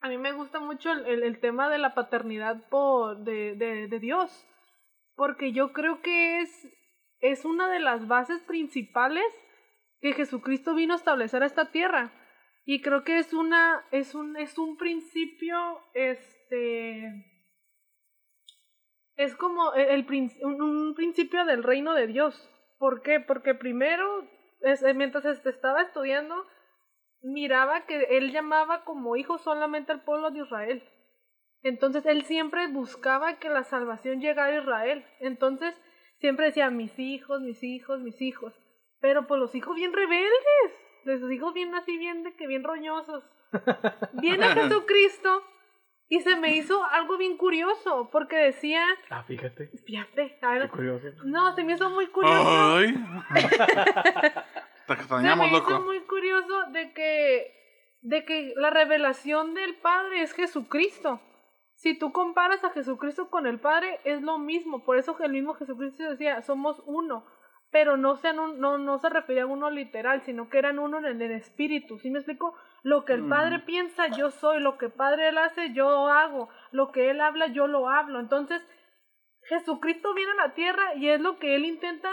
[0.00, 3.86] a mí me gusta mucho el, el, el tema de la paternidad por, de, de,
[3.86, 4.46] de Dios,
[5.14, 6.68] porque yo creo que es,
[7.20, 9.24] es una de las bases principales
[10.00, 12.12] que Jesucristo vino a establecer a esta tierra.
[12.64, 17.26] Y creo que es una, es un, es un principio, este,
[19.16, 22.50] es como el, el prin- un, principio del reino de Dios.
[22.78, 23.20] ¿Por qué?
[23.20, 24.26] Porque primero,
[24.62, 26.46] eh, mientras este, estaba estudiando,
[27.20, 30.82] miraba que él llamaba como hijo solamente al pueblo de Israel.
[31.62, 35.04] Entonces él siempre buscaba que la salvación llegara a Israel.
[35.20, 35.74] Entonces
[36.18, 38.54] siempre decía mis hijos, mis hijos, mis hijos.
[39.00, 43.24] Pero pues los hijos bien rebeldes, los hijos bien así bien de que bien roñosos.
[44.14, 45.42] Viene Jesucristo
[46.08, 50.68] y se me hizo algo bien curioso porque decía, Ah, fíjate, fíjate, a ver, qué
[50.68, 51.06] curioso.
[51.24, 52.76] no, se me hizo muy curioso.
[52.76, 52.94] Ay.
[54.86, 60.22] Te Se extrañamos, me hizo muy curioso de que, de que la revelación del Padre
[60.22, 61.20] es Jesucristo.
[61.76, 64.84] Si tú comparas a Jesucristo con el Padre, es lo mismo.
[64.84, 67.26] Por eso el mismo Jesucristo decía, somos uno.
[67.74, 70.98] Pero no, sean un- no, no se refería a uno literal, sino que eran uno
[71.04, 71.98] en el, espíritu.
[71.98, 72.54] ¿Sí me explico?
[72.84, 74.60] Lo que el Padre piensa, yo soy.
[74.60, 76.48] Lo que el Padre él hace, yo hago.
[76.70, 78.20] Lo que Él habla, yo lo hablo.
[78.20, 78.62] Entonces,
[79.48, 82.10] Jesucristo viene a la tierra y es lo que Él intenta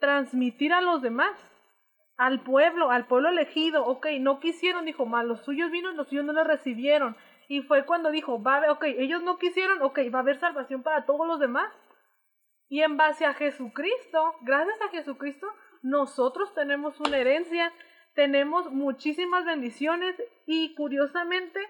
[0.00, 1.30] transmitir a los demás.
[2.16, 3.86] Al pueblo, al pueblo elegido.
[3.86, 7.16] Ok, no quisieron, dijo, mal, los suyos vino, los suyos no le recibieron.
[7.46, 10.40] Y fue cuando dijo, va a haber, ok, ellos no quisieron, ok, va a haber
[10.40, 11.72] salvación para todos los demás.
[12.74, 15.46] Y en base a Jesucristo, gracias a Jesucristo,
[15.82, 17.72] nosotros tenemos una herencia,
[18.16, 21.60] tenemos muchísimas bendiciones y curiosamente,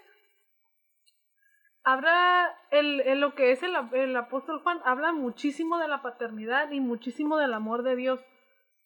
[1.82, 6.80] habla el, lo que es el, el apóstol Juan, habla muchísimo de la paternidad y
[6.80, 8.24] muchísimo del amor de Dios.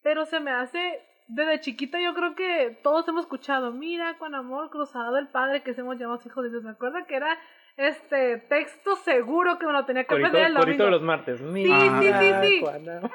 [0.03, 4.71] Pero se me hace desde chiquita yo creo que todos hemos escuchado, mira, con amor
[4.71, 6.65] cruzado el Padre que hemos llamado hijos de Dios.
[6.65, 7.39] Me acuerdo que era
[7.79, 10.85] este texto seguro que me lo tenía que aprender el domingo.
[10.85, 11.41] de los martes.
[11.41, 12.13] sí,
[12.43, 12.61] sí, sí.
[12.61, 13.11] cuando-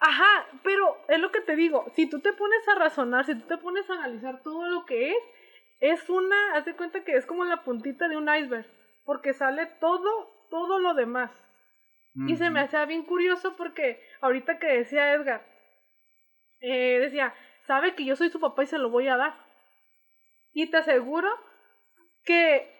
[0.00, 3.46] Ajá, pero es lo que te digo, si tú te pones a razonar, si tú
[3.46, 5.16] te pones a analizar todo lo que es,
[5.80, 8.66] es una, haz de cuenta que es como la puntita de un iceberg,
[9.04, 11.30] porque sale todo, todo lo demás.
[12.28, 15.46] Y se me hacía bien curioso porque ahorita que decía Edgar,
[16.60, 17.32] eh, decía,
[17.66, 19.34] sabe que yo soy su papá y se lo voy a dar.
[20.52, 21.28] Y te aseguro
[22.24, 22.70] que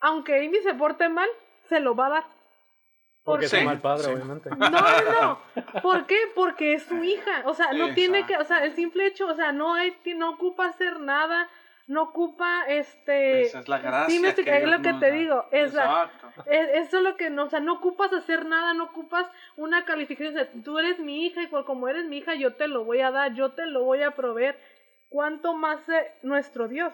[0.00, 1.28] aunque Amy se porte mal,
[1.68, 2.24] se lo va a dar.
[3.24, 4.10] Porque Sí, es mal padre, sí.
[4.12, 4.50] obviamente.
[4.50, 4.80] No, no,
[5.20, 5.82] no.
[5.82, 6.16] ¿Por qué?
[6.36, 7.42] Porque es su hija.
[7.46, 10.30] O sea, no tiene que, o sea, el simple hecho, o sea, no hay, no
[10.30, 11.48] ocupa hacer nada,
[11.88, 13.42] no ocupa, este.
[13.42, 14.32] Esa es la gracia.
[14.34, 15.12] Sí, que es lo que nos te da.
[15.12, 15.44] digo.
[15.50, 16.28] Exacto.
[16.46, 19.84] Es- Eso es lo que no, o sea, no ocupas hacer nada, no ocupas una
[19.84, 20.36] calificación.
[20.36, 23.00] O sea, tú eres mi hija y como eres mi hija, yo te lo voy
[23.00, 24.56] a dar, yo te lo voy a proveer.
[25.08, 26.92] ¿Cuánto más eh, nuestro Dios?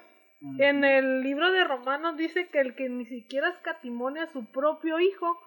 [0.59, 4.99] En el libro de Romanos dice que el que ni siquiera escatimone a su propio
[4.99, 5.41] hijo,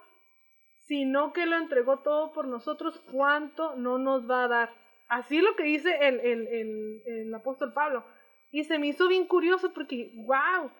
[0.86, 4.74] sino que lo entregó todo por nosotros, ¿cuánto no nos va a dar?
[5.08, 8.04] Así lo que dice el, el, el, el apóstol Pablo.
[8.52, 10.70] Y se me hizo bien curioso porque, wow,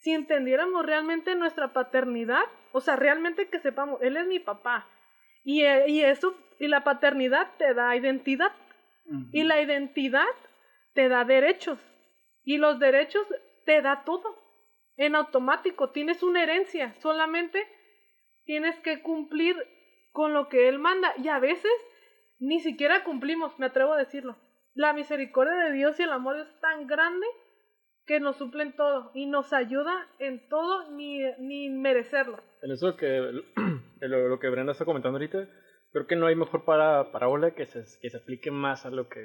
[0.00, 4.88] si entendiéramos realmente nuestra paternidad, o sea, realmente que sepamos, Él es mi papá.
[5.44, 8.52] Y, eh, y eso, y la paternidad te da identidad.
[9.32, 10.24] Y la identidad
[10.94, 11.78] te da derechos.
[12.42, 13.26] Y los derechos
[13.64, 14.42] te da todo.
[14.96, 16.94] En automático, tienes una herencia.
[17.00, 17.66] Solamente
[18.44, 19.56] tienes que cumplir
[20.12, 21.12] con lo que Él manda.
[21.18, 21.72] Y a veces
[22.38, 24.36] ni siquiera cumplimos, me atrevo a decirlo.
[24.74, 27.26] La misericordia de Dios y el amor es tan grande
[28.06, 32.38] que nos suplen todo y nos ayuda en todo ni, ni merecerlo.
[32.62, 33.06] En eso que
[34.00, 35.48] lo que Brenda está comentando ahorita,
[35.94, 39.08] creo que no hay mejor para, parábola que se, que se aplique más a lo
[39.08, 39.20] que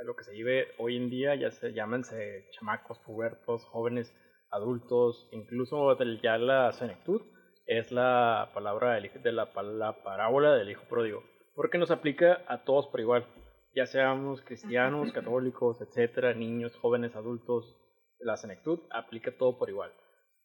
[0.00, 4.12] a lo que se vive hoy en día, ya se llámense chamacos, pubertos, jóvenes,
[4.50, 7.22] adultos, incluso ya la senectud,
[7.66, 11.22] es la palabra del de la, la parábola del hijo pródigo,
[11.54, 13.26] porque nos aplica a todos por igual,
[13.74, 17.76] ya seamos cristianos, católicos, etcétera, niños, jóvenes, adultos,
[18.20, 19.92] la senectud aplica todo por igual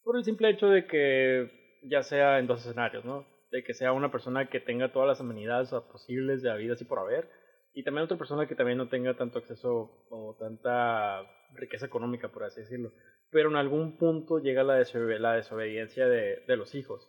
[0.04, 3.26] por el simple hecho de que ya sea en dos escenarios, ¿no?
[3.52, 6.86] De que sea una persona que tenga todas las amenidades posibles de la vida así
[6.86, 7.30] por haber,
[7.74, 11.22] y también otra persona que también no tenga tanto acceso o tanta
[11.54, 12.92] riqueza económica, por así decirlo.
[13.30, 17.08] Pero en algún punto llega la, desobe- la desobediencia de, de los hijos,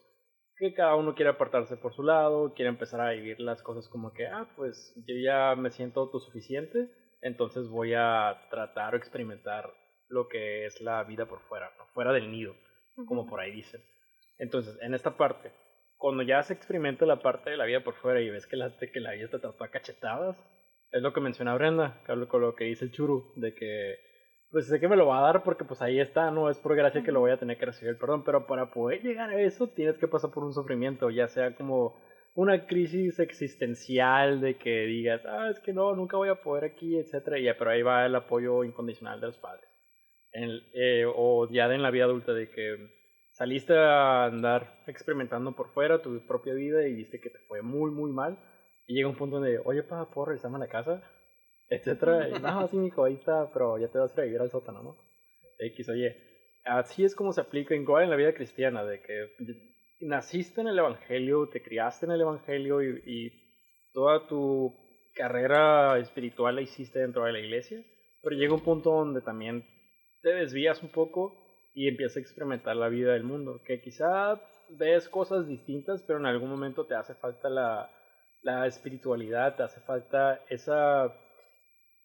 [0.56, 4.12] que cada uno quiere apartarse por su lado, quiere empezar a vivir las cosas como
[4.12, 6.90] que, ah, pues yo ya me siento autosuficiente,
[7.22, 9.72] entonces voy a tratar o experimentar
[10.08, 11.86] lo que es la vida por fuera, ¿no?
[11.94, 12.54] fuera del nido
[13.06, 13.80] como por ahí dicen.
[14.38, 15.50] Entonces, en esta parte,
[16.02, 18.76] cuando ya se experimenta la parte de la vida por fuera y ves que la,
[18.76, 20.36] que la vida te trató a cachetadas,
[20.90, 23.94] es lo que menciona Brenda, hablo con lo que dice el churu, de que,
[24.50, 26.74] pues sé que me lo va a dar porque pues ahí está, no es por
[26.74, 29.40] gracia que lo voy a tener que recibir el perdón, pero para poder llegar a
[29.40, 31.94] eso tienes que pasar por un sufrimiento, ya sea como
[32.34, 36.98] una crisis existencial de que digas, ah, es que no, nunca voy a poder aquí,
[36.98, 39.68] etcétera, y ya, pero ahí va el apoyo incondicional de los padres.
[40.32, 43.01] En el- eh, o ya en la vida adulta de que
[43.32, 47.90] saliste a andar experimentando por fuera tu propia vida y viste que te fue muy
[47.90, 48.38] muy mal.
[48.86, 51.02] Y llega un punto donde oye pa puedo regresarme a la casa
[51.68, 52.28] etcétera.
[52.28, 54.50] Y no sí mijo ahí está pero ya te vas a ir a vivir al
[54.50, 54.96] sótano no
[55.58, 56.16] X oye.
[56.64, 59.28] Así es como se aplica igual en la vida cristiana de que
[60.00, 64.74] naciste en el evangelio te criaste en el evangelio y, y toda tu
[65.14, 67.82] carrera espiritual la hiciste dentro de la iglesia
[68.22, 69.64] pero llega un punto donde también
[70.22, 71.41] te desvías un poco
[71.74, 76.26] y empiezas a experimentar la vida del mundo, que quizá ves cosas distintas, pero en
[76.26, 77.90] algún momento te hace falta la,
[78.42, 81.14] la espiritualidad, te hace falta esa,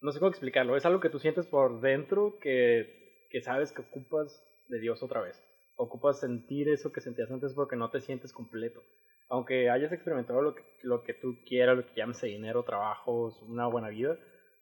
[0.00, 3.82] no sé cómo explicarlo, es algo que tú sientes por dentro que, que sabes que
[3.82, 5.42] ocupas de Dios otra vez,
[5.76, 8.82] ocupas sentir eso que sentías antes porque no te sientes completo.
[9.30, 13.66] Aunque hayas experimentado lo que, lo que tú quieras, lo que llámese dinero, trabajo, una
[13.66, 14.16] buena vida,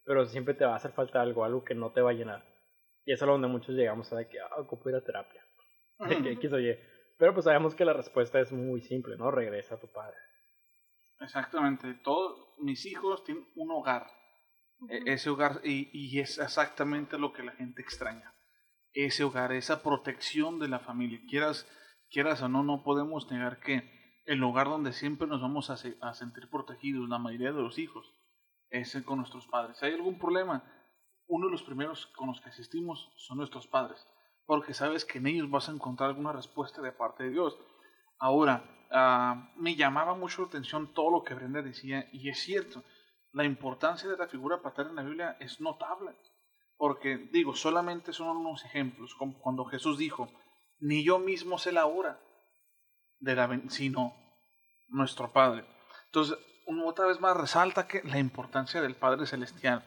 [0.05, 2.56] pero siempre te va a hacer falta algo, algo que no te va a llenar.
[3.07, 5.42] Y eso es donde muchos llegamos a de que, ah, ocupo ir a terapia.
[5.99, 6.23] Ujú.
[6.23, 6.77] que X o Y.
[7.19, 9.31] Pero pues sabemos que la respuesta es muy simple, ¿no?
[9.31, 10.16] Regresa a tu padre.
[11.21, 11.95] Exactamente.
[12.05, 14.07] Todos mis hijos tienen un hogar.
[14.90, 18.35] E- Ese hogar, y, y es exactamente lo que la gente extraña.
[18.92, 21.21] Ese hogar, esa protección de la familia.
[21.29, 21.66] Quieras,
[22.11, 23.90] quieras o no, no podemos negar que
[24.27, 27.79] el hogar donde siempre nos vamos a, se- a sentir protegidos, la mayoría de los
[27.79, 28.12] hijos,
[28.69, 29.79] es con nuestros padres.
[29.79, 30.64] Si hay algún problema,
[31.29, 34.07] uno de los primeros con los que asistimos son nuestros padres.
[34.47, 37.59] Porque sabes que en ellos vas a encontrar alguna respuesta de parte de Dios.
[38.19, 42.83] Ahora, ah, me llamaba mucho la atención todo lo que Brenda decía, y es cierto,
[43.33, 46.17] la importancia de la figura paterna en la Biblia es notable,
[46.77, 50.29] porque digo, solamente son unos ejemplos, como cuando Jesús dijo,
[50.79, 52.21] ni yo mismo sé la hora
[53.19, 54.15] de la sino
[54.89, 55.67] nuestro Padre.
[56.07, 59.85] Entonces, uno otra vez más resalta que la importancia del Padre Celestial.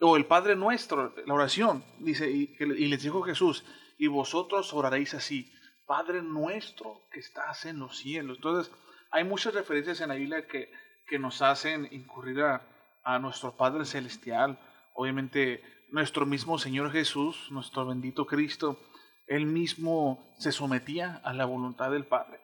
[0.00, 3.64] O el Padre Nuestro, la oración, dice, y, les dijo Jesús,
[3.96, 5.52] y vosotros oraréis así,
[5.86, 8.38] Padre nuestro que estás en los cielos.
[8.38, 8.72] Entonces,
[9.10, 10.70] hay muchas referencias en la Biblia que,
[11.06, 12.66] que nos hacen incurrir a,
[13.04, 14.58] a nuestro Padre Celestial.
[14.94, 18.80] Obviamente, nuestro mismo Señor Jesús, nuestro bendito Cristo,
[19.26, 22.40] Él mismo se sometía a la voluntad del Padre.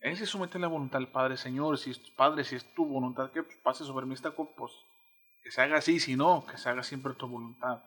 [0.00, 2.86] Él se somete a la voluntad del Padre, Señor, si es Padre, si es tu
[2.86, 4.72] voluntad que pase sobre mí esta copa, pues
[5.48, 7.82] que se haga así, si no, que se haga siempre tu voluntad.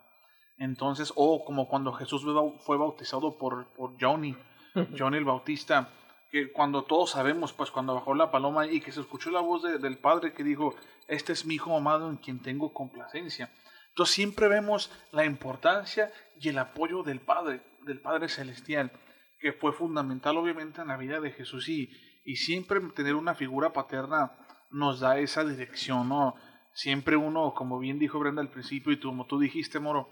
[0.58, 2.24] Entonces, o como cuando Jesús
[2.66, 4.36] fue bautizado por, por Johnny,
[4.98, 5.90] Johnny el Bautista,
[6.32, 9.62] que cuando todos sabemos, pues cuando bajó la paloma y que se escuchó la voz
[9.62, 10.74] de- del Padre que dijo,
[11.08, 13.52] este es mi Hijo amado en quien tengo complacencia.
[13.90, 18.92] Entonces siempre vemos la importancia y el apoyo del Padre, del Padre Celestial,
[19.40, 21.92] que fue fundamental obviamente en la vida de Jesús y,
[22.26, 24.32] y siempre tener una figura paterna
[24.72, 26.36] nos da esa dirección, ¿no?
[26.74, 30.10] Siempre uno, como bien dijo Brenda al principio y tú, como tú dijiste, Moro,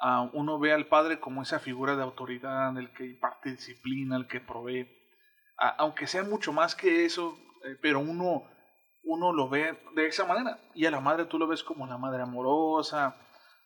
[0.00, 4.26] ah, uno ve al padre como esa figura de autoridad, el que imparte disciplina, el
[4.26, 4.88] que provee,
[5.78, 8.44] aunque sea mucho más que eso, eh, pero uno,
[9.04, 11.98] uno lo ve de esa manera, y a la madre tú lo ves como la
[11.98, 13.16] madre amorosa,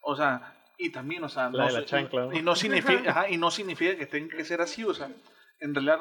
[0.03, 2.33] o sea, y también, o sea, La de la se- chancla, ¿no?
[2.35, 5.09] y no significa, ajá, y no significa que tenga que ser así, o sea,
[5.61, 6.01] en realidad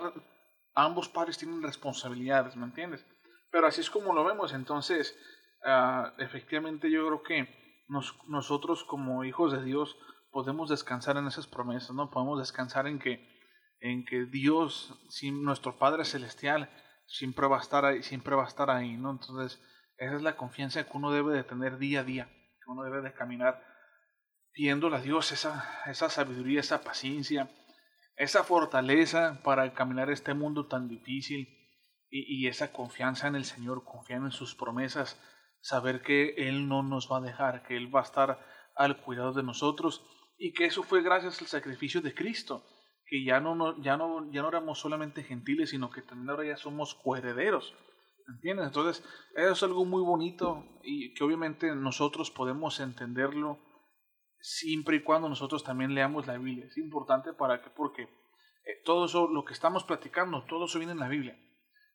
[0.74, 3.06] ambos padres tienen responsabilidades, ¿me entiendes?
[3.52, 5.18] Pero así es como lo vemos, entonces,
[5.66, 9.98] ah, efectivamente yo creo que nos- nosotros como hijos de Dios
[10.32, 12.10] podemos descansar en esas promesas, ¿no?
[12.12, 13.26] Podemos descansar en que,
[13.80, 16.70] en que Dios, sí, nuestro Padre Celestial,
[17.08, 19.12] siempre va a estar ahí, siempre va a estar ahí, ¿no?
[19.12, 19.62] Entonces,
[19.98, 23.02] esa es la confianza que uno debe de tener día a día, que uno debe
[23.02, 23.64] de caminar
[24.52, 27.50] pidiéndole a Dios esa, esa sabiduría, esa paciencia,
[28.16, 31.48] esa fortaleza para caminar este mundo tan difícil
[32.10, 35.20] y, y esa confianza en el Señor, confiar en sus promesas,
[35.66, 38.40] saber que Él no nos va a dejar, que Él va a estar
[38.76, 40.06] al cuidado de nosotros
[40.38, 42.64] y que eso fue gracias al sacrificio de Cristo,
[43.08, 46.56] que ya no, ya no, ya no éramos solamente gentiles, sino que también ahora ya
[46.56, 47.74] somos coherederos.
[48.28, 48.68] ¿Entiendes?
[48.68, 49.04] Entonces,
[49.36, 53.58] eso es algo muy bonito y que obviamente nosotros podemos entenderlo
[54.40, 56.66] siempre y cuando nosotros también leamos la Biblia.
[56.66, 60.94] Es importante para que, porque eh, todo eso, lo que estamos platicando, todo eso viene
[60.94, 61.40] en la Biblia.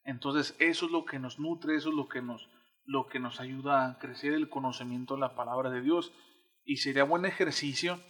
[0.02, 2.48] Entonces, eso es lo que nos nutre, eso es lo que nos,
[2.90, 6.12] lo que nos ayuda a crecer el conocimiento de la palabra de Dios.
[6.64, 8.00] Y sería buen ejercicio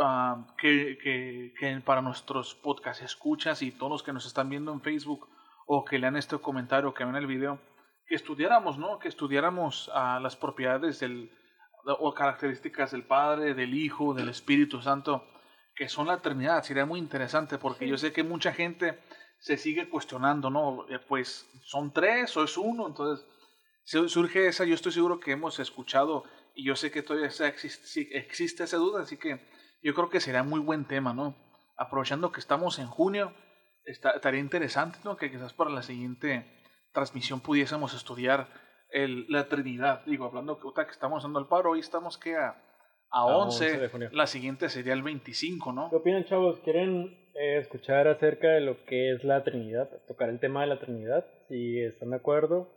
[0.00, 4.70] ah, que, que, que para nuestros podcast escuchas y todos los que nos están viendo
[4.72, 5.28] en Facebook
[5.66, 7.58] o que lean este comentario, que vean el video,
[8.06, 8.98] que estudiáramos, ¿no?
[8.98, 11.30] Que estudiáramos ah, las propiedades del,
[11.86, 15.26] o características del Padre, del Hijo, del Espíritu Santo,
[15.74, 16.62] que son la Trinidad.
[16.62, 18.98] Sería muy interesante porque yo sé que mucha gente
[19.38, 20.86] se sigue cuestionando, ¿no?
[20.90, 23.26] Eh, Pues son tres o es uno, entonces
[23.88, 26.24] surge esa, yo estoy seguro que hemos escuchado
[26.54, 29.40] y yo sé que todavía esa existe, esa duda, así que
[29.82, 31.34] yo creo que será muy buen tema, ¿no?
[31.76, 33.32] Aprovechando que estamos en junio,
[33.84, 35.16] está- estaría interesante, ¿no?
[35.16, 36.44] Que quizás para la siguiente
[36.92, 38.48] transmisión pudiésemos estudiar
[38.90, 40.04] el, la Trinidad.
[40.04, 42.60] Digo, hablando que que estamos dando el paro, hoy estamos que a,
[43.10, 44.10] a 11, 11 de junio.
[44.12, 45.88] la siguiente sería el 25, ¿no?
[45.90, 46.58] ¿Qué opinan, chavos?
[46.60, 47.04] ¿Quieren
[47.40, 49.88] eh, escuchar acerca de lo que es la Trinidad?
[50.08, 52.70] Tocar el tema de la Trinidad, si están de acuerdo.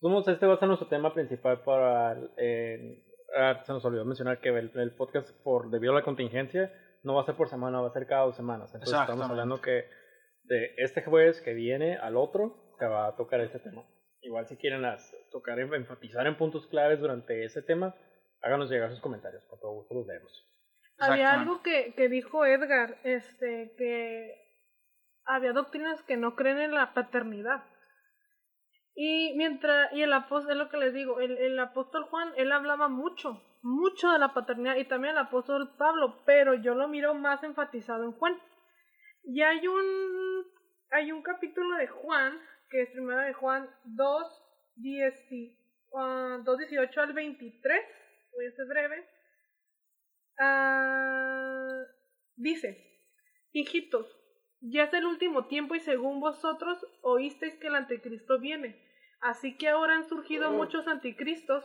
[0.00, 2.16] Somos, este va a ser nuestro tema principal para...
[2.36, 3.04] eh,
[3.36, 6.72] ah, se nos olvidó mencionar que el, el podcast, por debido a la contingencia,
[7.02, 8.72] no va a ser por semana, va a ser cada dos semanas.
[8.74, 9.84] Entonces estamos hablando que
[10.44, 13.84] de este jueves que viene al otro, se va a tocar este tema.
[14.22, 14.82] Igual si quieren
[15.30, 17.94] tocar, enfatizar en puntos claves durante ese tema,
[18.42, 20.46] háganos llegar sus comentarios, con todo gusto los leemos.
[20.98, 24.34] Había algo que, que dijo Edgar, este, que
[25.24, 27.64] había doctrinas que no creen en la paternidad.
[28.94, 32.52] Y mientras, y el apóstol, es lo que les digo, el, el apóstol Juan, él
[32.52, 37.14] hablaba mucho mucho de la paternidad y también el apóstol Pablo, pero yo lo miro
[37.14, 38.40] más enfatizado en Juan.
[39.24, 40.46] Y hay un,
[40.90, 42.38] hay un capítulo de Juan,
[42.70, 44.44] que es primero de Juan 2,
[44.76, 45.58] 10 y,
[45.96, 47.84] ah, 2, 18 al 23,
[48.32, 49.08] voy a ser breve.
[50.38, 51.82] Ah,
[52.36, 53.02] dice,
[53.52, 54.06] hijitos,
[54.60, 58.80] ya es el último tiempo y según vosotros oísteis que el anticristo viene.
[59.20, 61.64] Así que ahora han surgido muchos anticristos,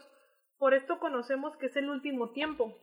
[0.58, 2.78] por esto conocemos que es el último tiempo.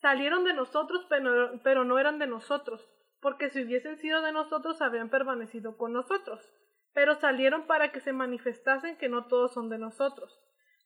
[0.00, 2.88] Salieron de nosotros, pero, pero no eran de nosotros,
[3.20, 6.52] porque si hubiesen sido de nosotros habrían permanecido con nosotros.
[6.92, 10.40] Pero salieron para que se manifestasen que no todos son de nosotros.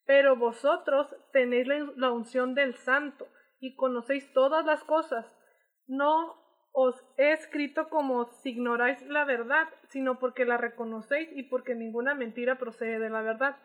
[0.05, 3.29] Pero vosotros tenéis la, la unción del santo
[3.61, 5.27] y conocéis todas las cosas.
[5.87, 6.42] No
[6.73, 12.15] os he escrito como si ignoráis la verdad, sino porque la reconocéis y porque ninguna
[12.15, 13.57] mentira procede de la verdad.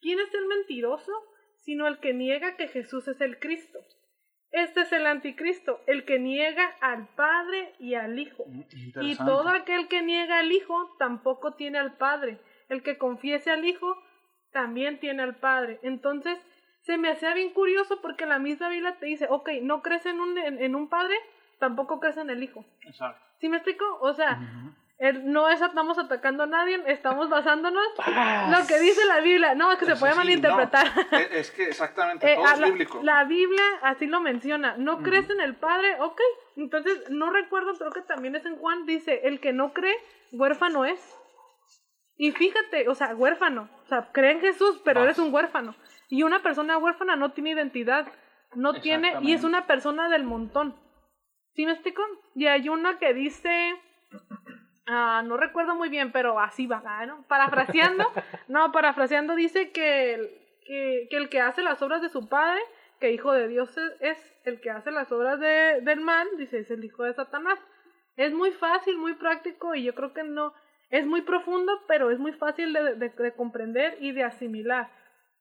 [0.00, 1.12] ¿Quién es el mentiroso?
[1.60, 3.78] Sino el que niega que Jesús es el Cristo.
[4.52, 8.44] Este es el anticristo, el que niega al Padre y al Hijo.
[8.46, 9.24] Y Interesante.
[9.24, 12.38] todo aquel que niega al Hijo tampoco tiene al Padre.
[12.68, 13.96] El que confiese al Hijo
[14.52, 15.80] también tiene al Padre.
[15.82, 16.38] Entonces,
[16.82, 20.20] se me hacía bien curioso porque la misma Biblia te dice, ok, no crees en
[20.20, 21.16] un, en, en un Padre,
[21.64, 22.64] tampoco crees en el Hijo.
[22.82, 23.20] Exacto.
[23.40, 23.84] ¿Sí me explico?
[24.00, 24.38] O sea,
[24.98, 27.82] el- no es, estamos atacando a nadie, estamos basándonos
[28.50, 29.54] lo que dice la Biblia.
[29.54, 30.86] No, es que se puede Sí, malinterpretar.
[31.10, 31.18] no.
[31.18, 33.00] Es, es que exactamente, Eh, todo es la, bíblico.
[33.02, 34.76] la Biblia así lo menciona.
[34.76, 35.96] ¿No crees en el Padre?
[36.00, 36.20] Ok.
[36.56, 39.96] Entonces, no recuerdo, creo que también es en Juan, dice, el que no cree,
[40.32, 41.00] huérfano es.
[42.16, 43.68] Y fíjate, o sea, huérfano.
[43.84, 45.74] O sea, cree en Jesús, pero eres un huérfano.
[46.08, 48.06] Y una persona huérfana no tiene identidad.
[48.54, 50.76] No tiene, y es una persona del montón.
[51.54, 52.02] ¿Sí me explico?
[52.34, 53.74] Y hay una que dice,
[54.86, 57.22] ah, no recuerdo muy bien, pero así va, ¿no?
[57.28, 58.04] Parafraseando,
[58.48, 60.30] no, parafraseando dice que el,
[60.66, 62.60] que, que el que hace las obras de su padre,
[63.00, 66.58] que hijo de Dios es, es el que hace las obras de, del mal, dice,
[66.60, 67.58] es el hijo de Satanás.
[68.16, 70.54] Es muy fácil, muy práctico y yo creo que no,
[70.90, 74.90] es muy profundo, pero es muy fácil de, de- de comprender y de asimilar.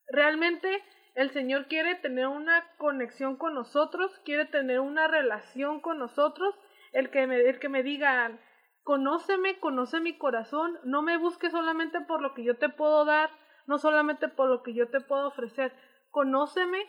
[0.08, 0.84] Realmente
[1.16, 6.56] el Señor quiere tener una conexión con nosotros, quiere tener una relación con nosotros,
[6.92, 8.40] el que me, el que me diga,
[8.84, 13.30] conóceme, conoce mi corazón, no me busques solamente por lo que yo te puedo dar,
[13.68, 15.74] no solamente por lo que yo te puedo ofrecer,
[16.10, 16.86] conóceme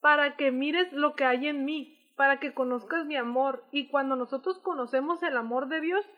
[0.00, 3.64] para que mires lo que hay en mí, para que conozcas mi amor.
[3.70, 6.08] Y cuando nosotros conocemos el amor de Dios,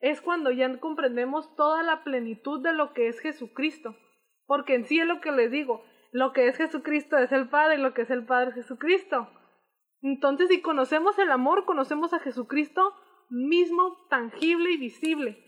[0.00, 3.94] es cuando ya comprendemos toda la plenitud de lo que es Jesucristo.
[4.46, 7.78] Porque en sí es lo que les digo, lo que es Jesucristo es el Padre,
[7.78, 9.28] lo que es el Padre es Jesucristo.
[10.02, 12.94] Entonces, si conocemos el amor, conocemos a Jesucristo
[13.28, 15.46] mismo, tangible y visible.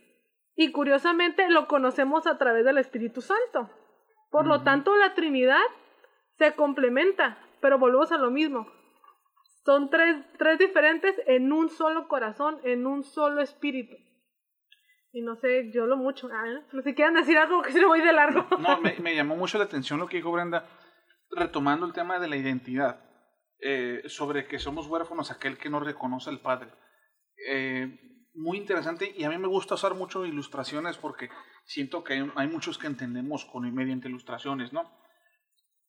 [0.55, 3.71] Y curiosamente lo conocemos a través del Espíritu Santo.
[4.31, 5.63] Por lo tanto, la Trinidad
[6.39, 8.67] se complementa, pero volvemos a lo mismo.
[9.65, 13.97] Son tres, tres diferentes en un solo corazón, en un solo espíritu.
[15.13, 16.29] Y no sé, yo lo mucho.
[16.33, 16.83] Ah, ¿no?
[16.83, 18.47] Si quieren decir algo, que se lo voy de largo.
[18.59, 20.67] No, me, me llamó mucho la atención lo que dijo Brenda,
[21.31, 23.05] retomando el tema de la identidad,
[23.61, 26.71] eh, sobre que somos huérfanos aquel que no reconoce al Padre.
[27.47, 27.99] Eh,
[28.35, 31.29] muy interesante y a mí me gusta usar mucho ilustraciones porque
[31.65, 34.91] siento que hay, hay muchos que entendemos con mediante ilustraciones, ¿no?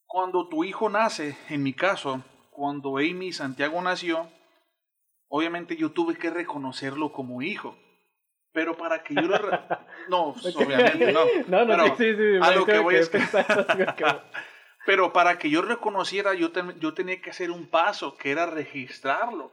[0.06, 4.30] Cuando tu hijo nace, en mi caso, cuando Amy Santiago nació,
[5.28, 7.78] obviamente yo tuve que reconocerlo como hijo.
[8.54, 9.38] Pero para que yo lo...
[9.38, 9.60] re-
[10.10, 11.22] No, obviamente no.
[11.48, 12.40] No, no, Pero sí, sí, sí.
[12.42, 14.06] a lo que voy es que- como que-
[14.86, 18.46] Pero para que yo reconociera, yo, ten- yo tenía que hacer un paso, que era
[18.46, 19.52] registrarlo.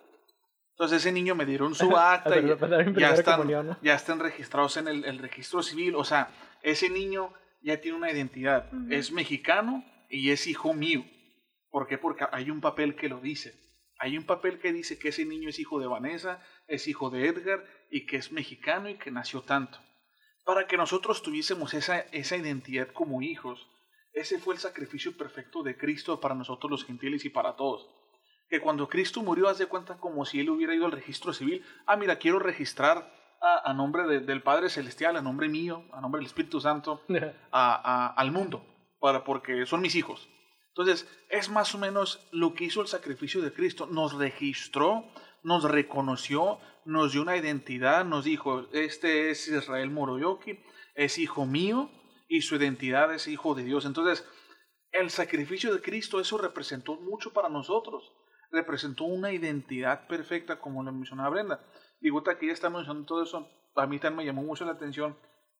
[0.72, 2.42] Entonces ese niño me dieron su acta y
[3.00, 3.36] ya están,
[3.82, 5.94] ya están registrados en el, el registro civil.
[5.94, 6.30] O sea,
[6.62, 7.32] ese niño
[7.62, 8.68] ya tiene una identidad.
[8.90, 11.04] Es mexicano y es hijo mío.
[11.70, 11.96] ¿Por qué?
[11.98, 13.54] Porque hay un papel que lo dice.
[13.98, 17.28] Hay un papel que dice que ese niño es hijo de Vanessa, es hijo de
[17.28, 19.78] Edgar y que es mexicano y que nació tanto.
[20.44, 23.66] Para que nosotros tuviésemos esa, esa identidad como hijos,
[24.12, 27.88] ese fue el sacrificio perfecto de Cristo para nosotros los gentiles y para todos.
[28.48, 31.64] Que cuando Cristo murió, haz de cuenta como si él hubiera ido al registro civil.
[31.86, 36.00] Ah, mira, quiero registrar a, a nombre de- del Padre Celestial, a nombre mío, a
[36.00, 37.02] nombre del Espíritu Santo,
[37.52, 38.64] a- a- al mundo,
[38.98, 40.28] para, porque son mis hijos.
[40.70, 43.86] Entonces, es más o menos lo que hizo el sacrificio de Cristo.
[43.86, 45.04] Nos registró,
[45.42, 50.58] nos reconoció, nos dio una identidad, nos dijo, este es Israel Moroyoki,
[50.94, 51.90] es hijo mío
[52.28, 53.84] y su identidad es hijo de Dios.
[53.84, 54.26] Entonces,
[54.92, 58.12] el sacrificio de Cristo, eso representó mucho para nosotros.
[58.50, 61.64] Representó una identidad perfecta, como lo mencionaba Brenda.
[62.00, 64.72] Digo, ahorita que ya está mencionando todo eso, a mí también me llamó mucho la
[64.72, 65.16] atención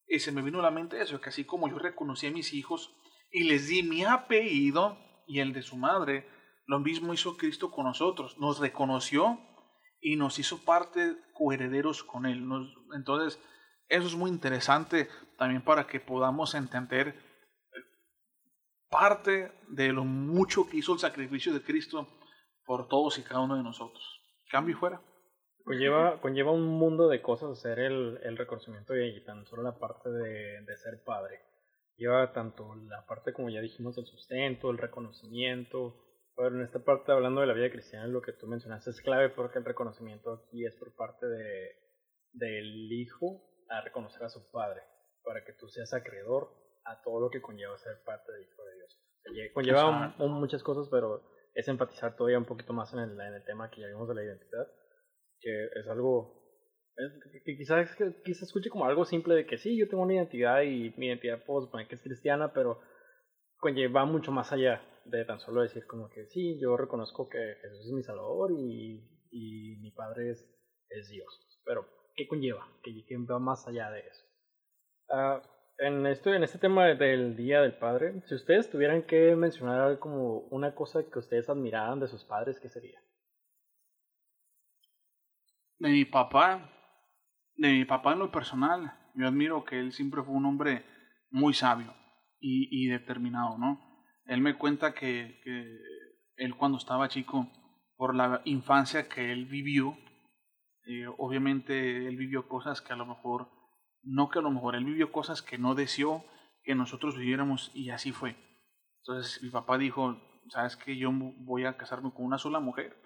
[0.08, 2.52] y se me vino a la mente eso, que así como yo reconocí a mis
[2.52, 2.92] hijos
[3.30, 6.28] y les di mi apellido y el de su madre,
[6.66, 8.38] Lo mismo hizo Cristo con nosotros.
[8.38, 9.40] Nos reconoció
[10.01, 12.46] y nos hizo parte coherederos con Él.
[12.48, 13.40] Nos- entonces,
[13.88, 17.78] eso es muy interesante también para que podamos entender eh,
[18.88, 22.09] parte de lo mucho que hizo el sacrificio de Cristo
[22.64, 24.03] por todos y cada uno de nosotros.
[24.51, 25.01] Cambio y fuera.
[25.64, 30.11] Conlleva, conlleva un mundo de cosas hacer el, el reconocimiento y tan solo la parte
[30.11, 31.40] de, de ser padre.
[31.96, 35.96] Lleva tanto la parte, como ya dijimos, del sustento, el reconocimiento.
[36.43, 39.28] Pero en esta parte, hablando de la vida cristiana, lo que tú mencionaste es clave
[39.28, 41.68] porque el reconocimiento aquí es por parte de,
[42.32, 44.80] del hijo a reconocer a su padre,
[45.22, 46.49] para que tú seas acreedor
[46.84, 48.97] a todo lo que conlleva ser parte del hijo de Dios.
[48.97, 51.22] O sea, lle- Conlleva un- un- muchas cosas, pero
[51.53, 54.14] es enfatizar todavía un poquito más en el, en el tema que ya vimos de
[54.14, 54.66] la identidad
[55.43, 56.38] que es algo
[57.45, 60.93] que- quizás quizás escuche como algo simple de que sí, yo tengo una identidad y
[60.97, 62.78] mi identidad puedo suponer que es cristiana, pero
[63.61, 67.86] conlleva mucho más allá de tan solo decir como que sí, yo reconozco que Jesús
[67.86, 71.61] es mi salvador y, y mi padre es, Dios.
[71.64, 71.86] Pero,
[72.16, 72.66] ¿qué conlleva?
[72.82, 74.24] Que, que va más allá de eso.
[75.08, 75.42] Ah,
[75.78, 80.40] en, esto, en este tema del Día del Padre, si ustedes tuvieran que mencionar como
[80.50, 83.00] una cosa que ustedes admiraran de sus padres, ¿qué sería?
[85.80, 86.70] de mi papá,
[87.56, 90.84] de mi papá en lo personal, yo admiro que él siempre fue un hombre
[91.30, 91.94] muy sabio
[92.41, 93.80] y, y determinado, ¿no?
[94.26, 95.78] Él me cuenta que, que
[96.36, 97.51] él cuando estaba chico,
[97.97, 99.97] por la infancia que él vivió,
[100.86, 103.51] eh, obviamente él vivió cosas que a lo mejor,
[104.03, 106.24] no que a lo mejor, él vivió cosas que no deseó
[106.62, 108.36] que nosotros viviéramos y así fue.
[109.01, 110.18] Entonces mi papá dijo,
[110.49, 112.97] sabes que yo voy a casarme con una sola mujer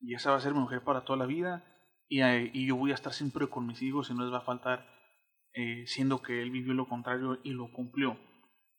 [0.00, 1.64] y esa va a ser mi mujer para toda la vida
[2.08, 4.38] y, eh, y yo voy a estar siempre con mis hijos y no les va
[4.38, 4.86] a faltar,
[5.54, 8.18] eh, siendo que él vivió lo contrario y lo cumplió.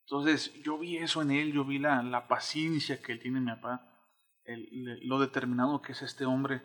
[0.06, 3.52] Entonces yo vi eso en él, yo vi la, la paciencia que él tiene mi
[3.52, 3.90] papá,
[4.44, 6.62] el- lo determinado que es este hombre,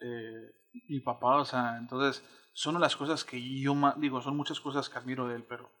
[0.00, 0.52] eh,
[0.88, 4.98] mi papá, o sea, entonces son las cosas que yo digo, son muchas cosas que
[4.98, 5.72] admiro de él, pero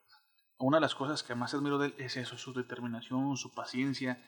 [0.58, 4.20] una de las cosas que más admiro de él es eso, su determinación, su paciencia,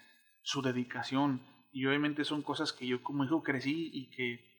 [0.42, 1.42] su dedicación,
[1.72, 4.49] y obviamente son cosas que yo como hijo crecí y que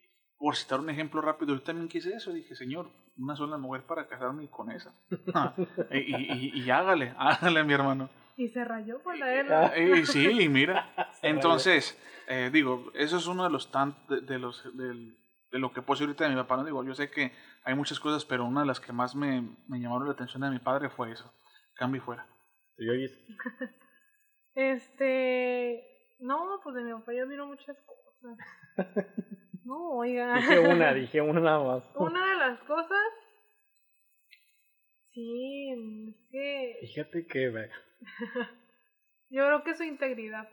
[0.42, 2.34] por citar un ejemplo rápido, yo también quise eso.
[2.34, 4.92] Dije, Señor, una sola mujer para casarme con esa.
[5.92, 8.10] y, y- y- y hágale, hágale, mi hermano.
[8.38, 9.78] Y se rayó por la guerra.
[9.78, 10.92] Y sí, mira.
[11.22, 11.96] Entonces,
[12.28, 15.16] eh, digo, eso es uno de los tan, de, de los del-
[15.52, 16.58] de lo que puse ahorita de mi papá.
[16.58, 17.34] No digo, yo sé que
[17.66, 20.50] hay muchas cosas, pero una de las que más me, me llamaron la atención de
[20.50, 21.32] mi padre fue eso.
[21.76, 22.26] Cambio y fuera.
[22.78, 23.38] Y y-
[24.56, 25.88] Este.
[26.20, 28.38] No, pues de mi papá yo admiro muchas cosas.
[29.64, 30.36] No, oiga.
[30.36, 31.84] Dije una, dije una nada más.
[31.96, 32.98] Una de las cosas.
[35.14, 36.78] Sí, es que.
[36.82, 37.50] Fíjate que,
[39.30, 40.50] Yo creo que su integridad.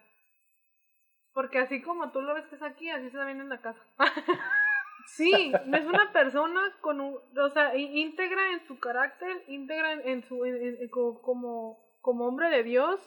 [1.33, 3.81] Porque así como tú lo ves que es aquí, así se también en la casa.
[5.17, 10.23] sí, es una persona con un, o sea, íntegra en su carácter, íntegra en, en
[10.25, 13.01] su, en- en- en co- como, como hombre de Dios,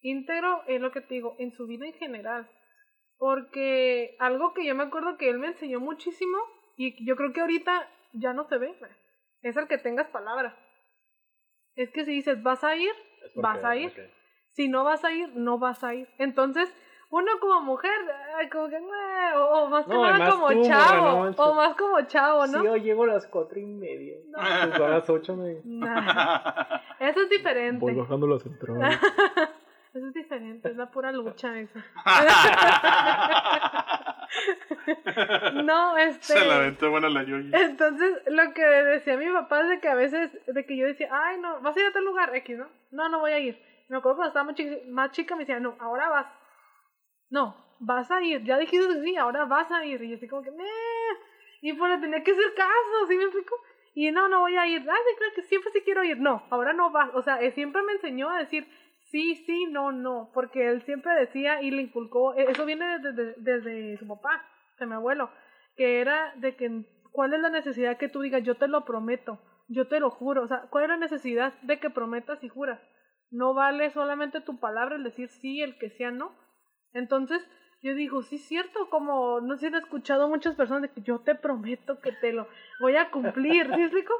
[0.00, 2.50] íntegro es lo que te digo, en su vida en general.
[3.18, 6.38] Porque algo que yo me acuerdo que él me enseñó muchísimo,
[6.76, 8.74] y yo creo que ahorita ya no se ve,
[9.42, 10.56] es el que tengas palabra.
[11.74, 12.92] Es que si dices, vas a ir,
[13.34, 13.90] porque- vas a ir.
[13.90, 13.98] ok.
[14.50, 16.08] si no vas a ir, no vas a ir.
[16.18, 16.74] Entonces,
[17.10, 17.92] uno como mujer,
[18.50, 18.76] como que,
[19.36, 22.00] o, o más que No, nada además como tú, morra, chavo, no o más como
[22.02, 22.58] chavo, ¿no?
[22.58, 24.16] Sí, yo llego a las cuatro y media.
[24.34, 26.80] Pues son las ocho me Nah.
[26.98, 27.80] Eso es diferente.
[27.80, 29.00] voy bajando las entradas.
[29.94, 31.78] Eso es diferente, es la pura lucha eso.
[35.64, 36.34] no, este.
[36.34, 37.50] Se la aventó buena la yoyi.
[37.54, 41.08] Entonces, lo que decía mi papá es de que a veces, de que yo decía,
[41.10, 42.68] ay, no, vas a ir a tal lugar X, ¿no?
[42.90, 43.58] No, no voy a ir.
[43.88, 46.26] Me acuerdo cuando estaba más chica, más chica me decía, no, ahora vas.
[47.30, 48.44] No, vas a ir.
[48.44, 50.02] Ya dijiste que sí, ahora vas a ir.
[50.02, 50.64] Y yo así como que, "Meh".
[51.62, 53.54] Y pues le tenía que hacer caso, ¿sí me explico?
[53.94, 54.80] Y no, no voy a ir.
[54.88, 56.18] Ay, sí, creo que siempre sí quiero ir.
[56.20, 57.10] No, ahora no vas.
[57.14, 58.68] O sea, él siempre me enseñó a decir
[59.10, 60.30] sí, sí, no, no.
[60.34, 64.44] Porque él siempre decía y le inculcó, e- eso viene desde, desde su papá,
[64.78, 65.30] de mi abuelo,
[65.76, 69.40] que era de que, ¿cuál es la necesidad que tú digas, yo te lo prometo,
[69.68, 70.42] yo te lo juro?
[70.42, 72.80] O sea, ¿cuál es la necesidad de que prometas y juras?
[73.30, 76.32] No vale solamente tu palabra el decir sí, el que sea no.
[76.94, 77.46] Entonces,
[77.82, 81.02] yo digo, sí es cierto, como no sé si han escuchado muchas personas de que
[81.02, 82.48] yo te prometo que te lo
[82.80, 84.14] voy a cumplir, ¿sí explico?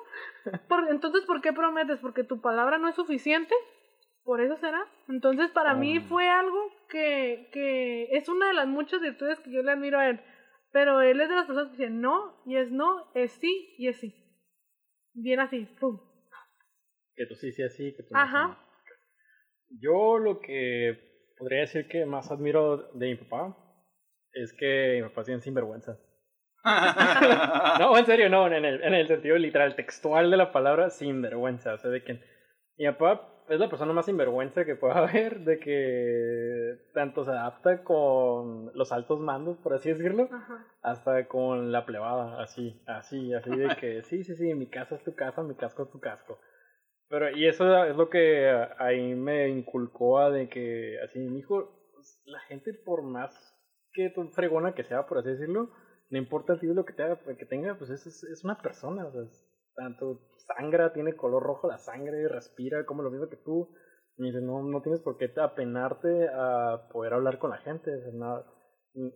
[0.68, 1.98] Por- entonces, ¿por qué prometes?
[1.98, 3.54] ¿Porque tu palabra no es suficiente?
[4.28, 4.84] ¿Por eso será?
[5.08, 6.04] Entonces, para mí Um.
[6.04, 10.06] fue algo que, que es una de las muchas virtudes que yo le admiro a
[10.10, 10.20] él.
[10.70, 13.88] Pero él es de las personas que dicen no, y es no, es sí, y
[13.88, 14.14] es sí.
[15.14, 15.98] Bien así, pum.
[17.16, 18.48] Que tú sí, sí, así, que tú no, Ajá.
[18.48, 18.58] no.
[19.80, 23.56] Yo lo que podría decir que más admiro de mi papá
[24.34, 25.98] es que mi papá es bien sinvergüenza.
[27.80, 31.72] no, en serio, no, en el, en el sentido literal, textual de la palabra, sinvergüenza.
[31.72, 32.20] O sea, de que
[32.76, 37.82] mi papá es la persona más sinvergüenza que pueda haber, de que tanto se adapta
[37.82, 40.66] con los altos mandos, por así decirlo, Ajá.
[40.82, 45.04] hasta con la plebada, así, así, así de que sí, sí, sí, mi casa es
[45.04, 46.38] tu casa, mi casco es tu casco.
[47.08, 51.70] Pero, y eso es lo que ahí me inculcó a de que, así, mi hijo,
[52.26, 53.32] la gente por más
[53.92, 55.70] que fregona que sea, por así decirlo,
[56.10, 59.06] no importa el título que, te haga- que tenga, pues es, es, es una persona,
[59.06, 63.36] o sea, es tanto sangra, tiene color rojo la sangre, respira como lo mismo que
[63.36, 63.68] tú.
[64.16, 67.90] Me dice, no, no tienes por qué apenarte a poder hablar con la gente.
[68.14, 68.44] nada.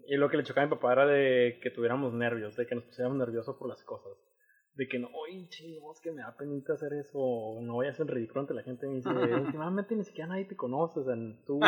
[0.07, 2.77] Y lo que le chocaba a mi papá era de que tuviéramos nervios, de que
[2.77, 4.13] nos pusiéramos nerviosos por las cosas.
[4.75, 7.91] De que no, oye, chingos, que me da penita hacer eso, o no voy a
[7.91, 8.87] hacer ridículo ante la gente.
[8.87, 11.15] Me dice, últimamente ni siquiera nadie te conoce, o sea,
[11.47, 11.59] tú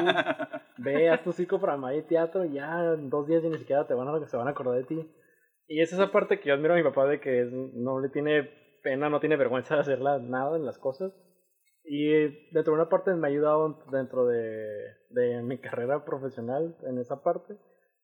[0.79, 1.33] ve, haz tu
[1.79, 4.37] Maya y teatro, y ya en dos días ya ni siquiera te van a, se
[4.37, 5.11] van a acordar de ti.
[5.67, 8.64] Y es esa parte que yo admiro a mi papá de que no le tiene
[8.85, 11.13] pena, no tiene vergüenza de hacerla nada en las cosas.
[11.83, 12.09] Y
[12.53, 17.23] dentro de una parte me ha ayudado dentro de, de mi carrera profesional en esa
[17.23, 17.57] parte.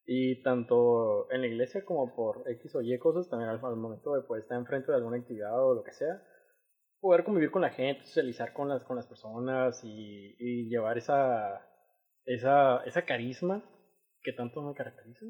[0.05, 4.13] Y tanto en la iglesia como por X o Y cosas, también al, al momento
[4.13, 6.21] de poder estar enfrente de alguna actividad o lo que sea,
[6.99, 11.65] poder convivir con la gente, socializar con las, con las personas y, y llevar esa,
[12.25, 13.63] esa, esa carisma
[14.23, 15.25] que tanto me caracteriza.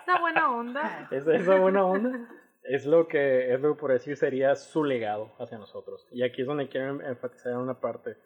[0.00, 1.08] Esta buena onda.
[1.10, 2.28] esa, esa buena onda
[2.68, 6.06] es lo que es lo que por decir sería su legado hacia nosotros.
[6.10, 8.16] Y aquí es donde quiero em- enfatizar en una parte.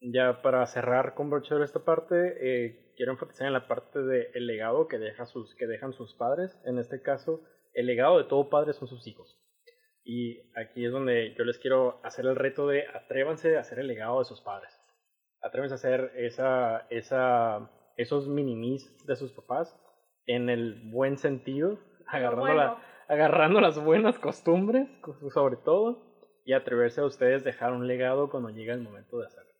[0.00, 4.86] Ya para cerrar con broche esta parte, eh, quiero enfatizar en la parte del legado
[4.86, 6.60] que, deja sus, que dejan sus padres.
[6.66, 9.40] En este caso, el legado de todo padre son sus hijos.
[10.04, 13.86] Y aquí es donde yo les quiero hacer el reto de atrévanse a hacer el
[13.86, 14.70] legado de sus padres.
[15.40, 19.74] Atrévanse a hacer esa, esa, esos minimis de sus papás
[20.26, 22.56] en el buen sentido, agarrando, bueno.
[22.56, 26.02] la- agarrando las buenas costumbres, co- sobre todo,
[26.44, 29.50] y atreverse a ustedes dejar un legado cuando llega el momento de hacerlo.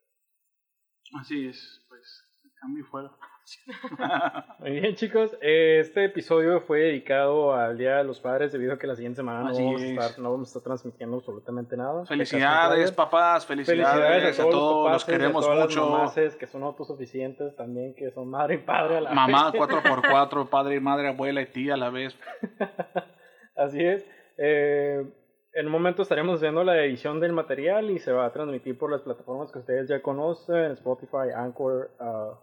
[1.21, 2.23] Así es, pues,
[2.61, 3.11] cambio fuera.
[4.61, 5.37] Muy bien, chicos.
[5.43, 9.41] Este episodio fue dedicado al Día de los Padres debido a que la siguiente semana
[9.41, 9.91] no vamos, a es.
[9.91, 12.07] estar, no vamos a estar transmitiendo absolutamente nada.
[12.07, 15.81] Felicidades, papás, felicidades, Felicidades a todos, todos, los los papás, queremos a todas mucho.
[15.81, 19.61] las mamaces que son autosuficientes también, que son madre y padre a la Mamá vez.
[19.61, 22.17] 4x4, padre y madre, abuela y tía a la vez.
[23.57, 24.05] Así es.
[24.39, 25.05] Eh,
[25.53, 28.91] en un momento estaremos haciendo la edición del material y se va a transmitir por
[28.91, 31.91] las plataformas que ustedes ya conocen, Spotify, Anchor.
[32.01, 32.39] ah,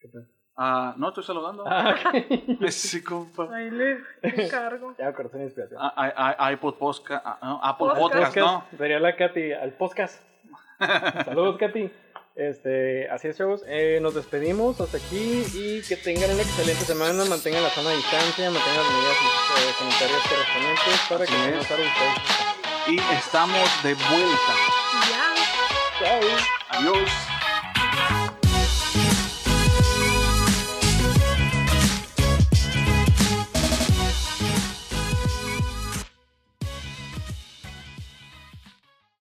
[0.00, 0.26] ¿qué tal?
[0.56, 1.64] Ah, no, estoy saludando.
[1.66, 2.68] Ah, ok.
[2.70, 3.48] Sí, compa.
[3.54, 4.94] Ahí le encargo.
[4.98, 5.80] ya mi inspiración.
[5.80, 8.34] Ah, ah, ah, Apple Podcast, no, Apple Podcast.
[8.34, 8.64] Podcast, ¿no?
[8.76, 10.22] Sería la Katy al podcast.
[11.24, 11.90] Saludos, Katy.
[12.34, 13.62] Este, así es, chavos.
[13.66, 17.24] Eh, nos despedimos hasta aquí y que tengan una excelente semana.
[17.24, 21.70] Mantengan la zona de distancia, mantengan las medidas eh, sanitarias correspondientes para que no nos
[21.70, 21.90] ustedes.
[22.88, 24.54] Y estamos de vuelta.
[25.10, 25.34] Ya.
[25.98, 26.20] Chao.
[26.70, 27.39] Adiós.